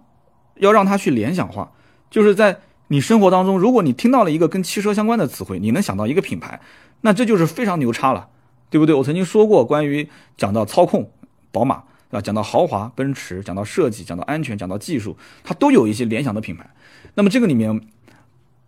[0.58, 1.74] 要让它去联想化。
[2.12, 2.60] 就是在
[2.90, 6.62] 你生活当中，如果你听到了一个跟汽车相关的词汇，你能想到一个品牌，
[7.02, 8.30] 那这就是非常牛叉了，
[8.70, 8.94] 对不对？
[8.94, 10.08] 我曾经说过，关于
[10.38, 11.12] 讲到操控，
[11.52, 16.70] 宝马啊，讲到豪华，奔驰，讲到设计，讲到安全，讲到技术，它都有一些联想的品牌。
[17.16, 17.82] 那么这个里面，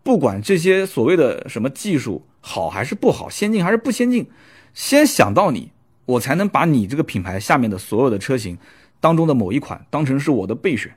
[0.01, 2.25] 不管这些所谓的什么技术。
[2.41, 4.29] 好还是不好，先进还是不先进，
[4.73, 5.71] 先想到你，
[6.05, 8.57] 我才能把你这个品牌下面的所有的车型
[8.99, 10.95] 当中的某一款当成是我的备选，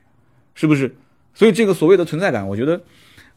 [0.55, 0.95] 是不是？
[1.33, 2.81] 所以这个所谓的存在感，我觉得。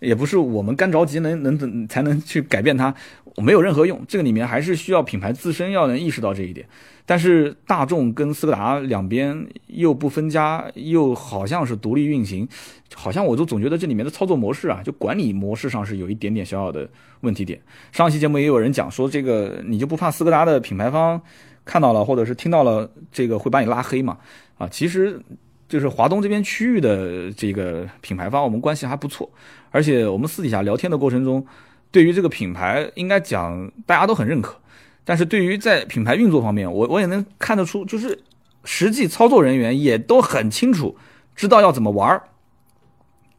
[0.01, 2.94] 也不是我们干着急能能怎才能去改变它，
[3.36, 4.03] 没有任何用。
[4.07, 6.66] 这个里面还是需要品牌自身要能意识到这一点。
[7.09, 12.49] 但是大众跟斯柯达两边又不分家，又好像是独立运行，
[12.94, 16.88] 好像我都总觉得这里面的操作模式啊，就管理模式上是有一点点小小的
[17.20, 17.61] 问题点。
[17.92, 21.20] 上期节目也有人讲说，这个你就不怕斯柯达的品牌方
[21.64, 24.18] 看到了或者是听到了这个会把你拉黑嘛？
[24.59, 25.20] 啊，其实
[25.68, 29.30] 就是华东这边区域的这个品牌方，我们关系还不错，
[29.70, 31.44] 而且我们私底下聊天的过程中，
[31.90, 34.56] 对于这个品牌应该讲大家都很认可，
[35.04, 38.22] 但是对于在品牌运作方面，我我也能看得出，就是
[38.64, 40.96] 实际操作人员也都很清楚，
[41.34, 42.22] 知道要怎么玩儿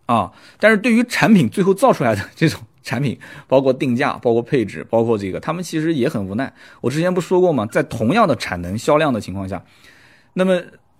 [0.05, 2.61] 啊，但是对于产品最后造出来的这种。
[2.84, 3.19] 产品
[3.49, 6.53] 包括定价，包括配置，包括这个，他们其实也很无奈。
[6.80, 7.65] 我之前不说过吗？
[7.65, 9.61] 在同样的产能销量的情况下，
[10.32, 10.57] 那么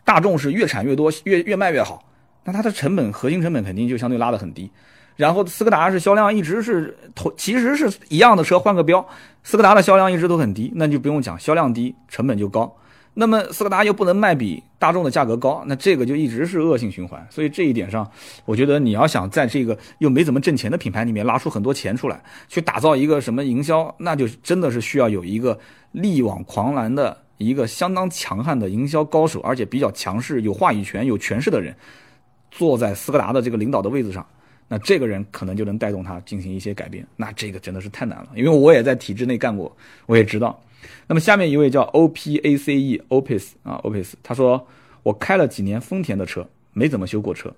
[0.08, 2.02] 大众是越产越多，越越卖越好，
[2.46, 4.72] 那它的成本核心成本肯定就相对拉得很低。
[5.18, 9.06] 然后斯柯达是销量一直是同，其实是一样的车换个标，
[9.44, 12.74] 斯柯达的销量一直都很低，那就不用讲，销量低成本就高。
[13.16, 17.28] 那么斯柯达又不能卖比大众的价格高，那这个就一直是恶性循环。
[17.30, 18.10] 所以这一点上，
[18.46, 25.60] 我觉得你要想在这个又没怎么挣钱的品牌里面拉出很多钱出来，去打造一个什么营销，那就真的是需要有一个
[25.92, 31.76] 力挽狂澜的一个相当强悍的营销高手，而且比较强势、有话语权、有权势的人，
[32.52, 34.26] 坐在斯柯达的这个领导的位置上，
[34.68, 37.06] 那这个人可能就能带动他进行一些改变。
[37.16, 39.76] 那这个真的是太难了，因为我也在体制内干过，
[40.06, 40.60] 我也知道。
[41.08, 44.66] 那么下面一位叫 O P A C E Opus 啊 Opus，他说
[45.04, 47.54] 我开了几年丰田的车，没怎么修过车，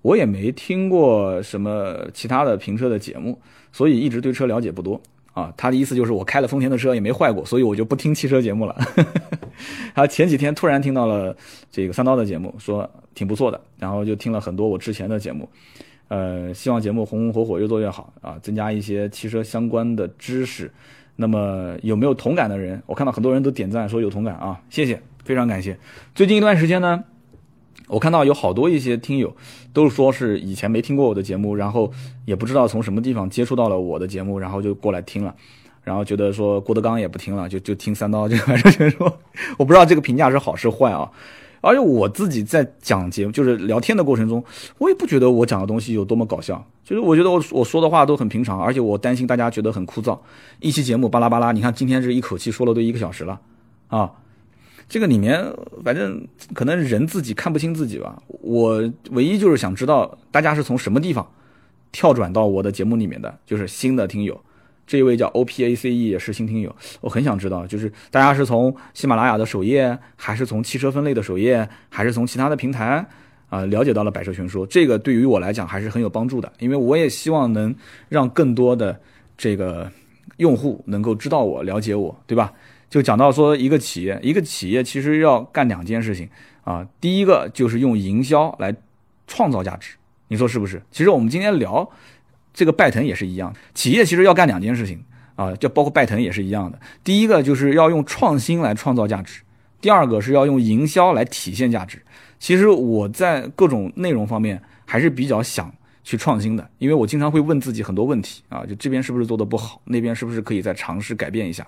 [0.00, 3.40] 我也没听过什么其他的评车的节目，
[3.72, 5.00] 所以一直对车了解不多
[5.32, 5.52] 啊。
[5.56, 8.76] 他的意思就是我开了丰田的车也没坏过，所以我就不听汽车节目了。
[9.94, 11.36] 他前几天突然听到了
[11.70, 15.48] 这个三刀的节目，说挺不错的，然后就听了很多我之前的节目，
[16.08, 20.70] 呃，希望节目红红火火越做越好啊，增加一些汽车相关的知识。
[21.14, 22.82] 那么有没有同感的人？
[22.86, 25.78] 我看到很多人都点赞说有同感啊，谢谢，非常感谢。
[26.14, 27.04] 最近一段时间呢，
[27.88, 29.34] 我看到有好多一些听友
[29.72, 31.90] 都说是以前没听过我的节目，然后
[32.24, 35.34] 也不知道从什么地方接触到了我的节目，然后就过来听了，
[35.82, 39.18] 然后觉得说郭德纲也不听了，就就听三刀这个，反正说
[39.58, 41.10] 我不知道这个评价是好是坏啊。
[41.64, 44.42] 而且我自己在讲节目，就是聊天的过程中，
[44.78, 46.66] 我也不觉得我讲的东西有多么搞笑。
[46.82, 50.18] 就是我觉得我我说的话都很平常，而且我担心大家觉得很枯燥。
[50.58, 53.38] 一期节目巴拉巴拉，你看今天是一口气说了都一个小时了，
[53.86, 54.10] 啊，
[54.92, 55.42] 这个里面
[55.82, 56.22] 反正
[56.52, 58.22] 可能人自己看不清自己吧。
[58.42, 58.78] 我
[59.12, 61.26] 唯一就是想知道大家是从什么地方
[61.92, 64.38] 跳转到我的节目里面的，就是新的听友。
[64.86, 73.02] 这位叫 O P A C E 也是新听友，我很想知道，就是大家是从喜马拉雅的首页，还是从汽车分类的首页，还是从其他的平台
[73.48, 74.66] 啊了解到了百车全说？
[74.66, 77.74] 这个对于我来讲还是很有帮助的，因为我也希望能
[78.10, 79.00] 让更多的
[79.38, 79.90] 这个
[80.36, 82.52] 用户能够知道我、了解我，对吧？
[82.92, 86.28] 就讲到说一个企业，一个企业其实要干两件事情
[86.62, 88.76] 啊，第一个就是用营销来
[89.26, 89.96] 创造价值，
[90.28, 90.82] 你说是不是？
[90.90, 91.90] 其实我们今天聊。
[92.54, 95.02] 这个拜腾也是一样，企业其实要干两件事情
[95.36, 96.78] 啊，就包括拜腾也是一样的。
[97.02, 99.40] 第一个就是要用创新来创造价值，
[99.80, 102.02] 第二个是要用营销来体现价值。
[102.38, 105.74] 其实我在各种内容方面还是比较想
[106.04, 111.66] 去创新的，因为我经常会问自己很多问题啊，就这边是不是做的不好，那边是不是可以再尝试改变一下。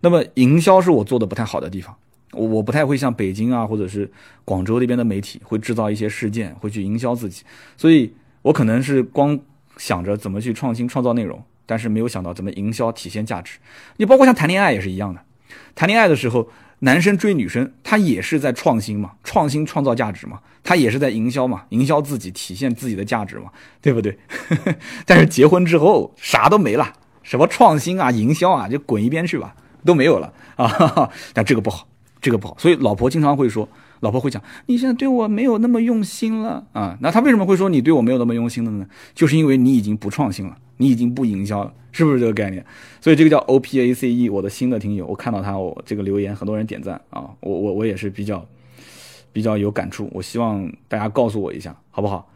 [0.00, 1.94] 那么营销是我做的不太好的地方，
[2.32, 4.10] 我我不太会像北京啊或者是
[4.44, 7.44] 广州那边的媒体会制造一些事件，会去营销自己，
[7.76, 9.38] 所以我可能是光。
[9.76, 13.58] 想着怎么去创新创造内容，但是没有想到怎么营销体现价值。
[13.96, 15.22] 你包括像谈恋爱也是一样的，
[15.74, 24.18] 谈恋爱的时候，男生追女生，他也是在创新嘛，创新创造价值嘛，他也是在营销嘛，营销自己体现自己的价值嘛，对不对？
[25.06, 26.92] 但是结婚之后啥都没了，
[27.22, 31.10] 什么创新啊、营销啊，就滚一边去吧，都没有了啊。
[31.34, 31.86] 但这个不好，
[32.20, 33.68] 这个不好，所以老婆经常会说。
[34.00, 36.96] 老婆会讲，你现在对我没有那么用心了啊？
[37.02, 38.86] 那他为什么会说你对我没有那么用心了呢？
[39.14, 42.64] 就是因为你已经不创新了，你已经不营销了，是不是这个概念？
[42.98, 48.42] 所以这个叫 O P A C E，我的新的听友，我看到他我这个留言，很多人点赞啊，我我我也是比较
[49.34, 52.26] 比较有感触，我希望大家告诉我一下，好不好？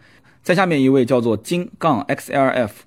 [0.43, 2.83] 在下面一位叫做金杠 X L F，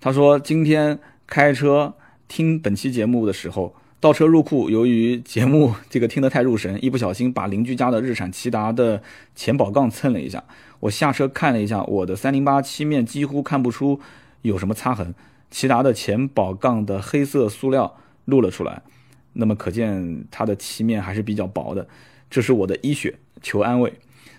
[0.00, 0.96] 他说今天
[1.26, 1.92] 开车
[2.28, 3.74] 听本期节目的时候。
[4.00, 9.02] 倒车入库，由于节目 这个听得太入神，一不小心把邻居家的日产骐达的
[9.36, 10.42] 前保杠蹭了一下。
[10.80, 14.00] 我下车看了一下，我的三零八漆面几乎看不出
[14.40, 15.14] 有什么擦痕，
[15.52, 17.94] 骐达的前保杠的黑色塑料
[18.24, 18.80] 露了出来，
[19.34, 21.86] 那么可见它的漆面还是比较薄的。
[22.30, 23.92] 这是我的医血，求安慰。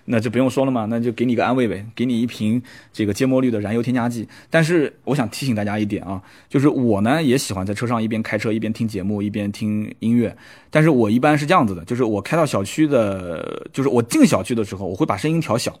[0.06, 2.60] 那就不用说了嘛，那就给你个安慰呗，给你一瓶
[2.92, 4.26] 这个芥末绿的燃油添加剂。
[4.50, 10.36] 但是我想提醒大家一点啊，就是我呢也喜欢在车上一边开车一边听节目一边听音乐。
[10.70, 15.78] 但是我一般是这样子的，就是我开到小区的，就是我进小区的时候，我会把声音调小。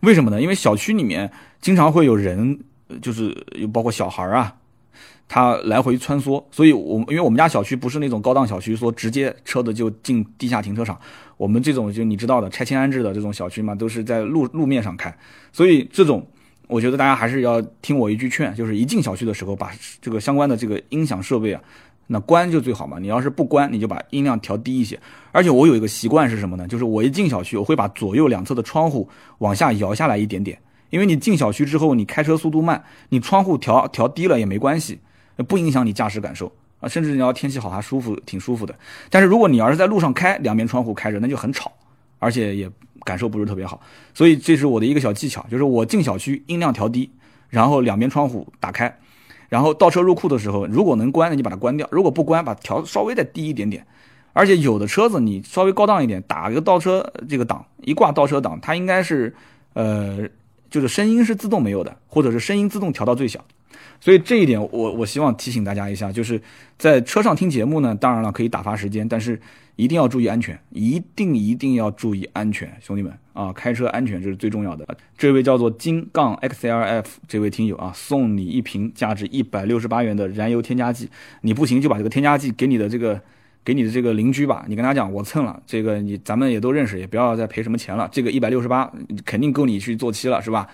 [0.00, 0.40] 为什么呢？
[0.40, 1.30] 因为小区里面
[1.60, 2.58] 经常会有人，
[3.02, 3.36] 就是
[3.72, 4.54] 包括小孩啊
[5.32, 10.98] 它来回穿梭，所以我因为我们家小区不是那种高档小区，说直接车子就进地下停车场，
[11.36, 15.16] 我们这种就你知道的拆迁安置的这种小区嘛，都是在路路面上开，
[15.52, 16.26] 所以这种
[16.66, 19.70] 我觉得大家还是要听我一句劝，就是一进小区的时候把
[20.02, 21.62] 这个相关的这个音响设备啊，
[22.08, 24.98] 那关就最好嘛，你要是不关，你就把音量调低一些。
[25.30, 26.66] 而且我有一个习惯是什么呢？
[26.66, 29.08] 就是我一进小区，我会把左右两侧的窗户
[29.38, 30.58] 往下摇下来一点点，
[30.90, 34.98] 因为你进小区之后，你开车速度慢，你窗户调调低了也没关系。
[35.46, 36.50] 不影响你驾驶感受
[36.80, 38.74] 啊，甚至你要天气好还舒服，挺舒服的。
[39.08, 41.72] 但是如果你要是在路上开，两边窗户开着，那就很吵，
[42.18, 42.70] 而且也
[43.04, 43.80] 感受不是特别好。
[44.14, 47.10] 所以这是我的一个小技巧，就是我进小区音量调低，
[47.48, 48.94] 然后两边窗户打开，
[49.48, 53.86] 然后倒车入库的时候，如果能关，那你把它关掉；如果不关，把调稍微再低一点点。
[54.32, 59.34] 而且有的车子你稍微高档一点，打个倒车这个档，一挂倒车档，它应该是
[59.72, 60.20] 呃，
[60.70, 63.44] 就是声音是自动没有的，或者是声音自动调到最小。
[64.00, 66.40] 所以这一点，我我希望提醒大家一下，就是
[66.78, 69.40] 在车上听节目呢，当然了可以打发时间，但是
[69.76, 74.86] 一定要注意安全，一定一定要注意安全，兄弟们啊，开车安全这是最重要的。
[75.16, 81.08] 这位叫做金杠 XLF 这位听友啊，送你一瓶价值一百六十八元的燃油添加剂，
[81.42, 83.20] 你不行就把这个添加剂给你的这个
[83.62, 88.90] 给你的这个邻居吧，你跟他讲我蹭了，这个你咱们也都认识，也不要再赔什么钱了，这个一百六十八
[89.24, 90.66] 肯定够你去做漆了，是吧？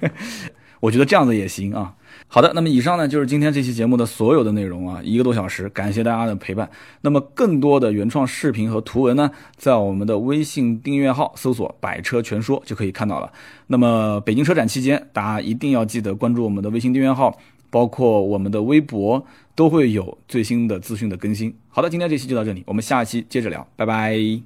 [0.80, 1.94] 我觉得这样子也行啊。
[2.28, 6.68] 好的，那么以上呢就是今天这期节目的所有的内容啊，一个多小时，感谢大家的陪伴。
[7.00, 13.32] 那么更多的原创视频和图文呢，在我们的微信订阅号搜索“百车全说”就可以看到了。
[13.68, 17.38] 那么北京车展期间，大家一定要记得关注我们的微信订阅号，
[17.70, 19.24] 包括我们的微博，
[19.54, 21.54] 都会有最新的资讯的更新。
[21.68, 24.42] 好的，今天这期就到这里，我们下期接着聊，拜拜。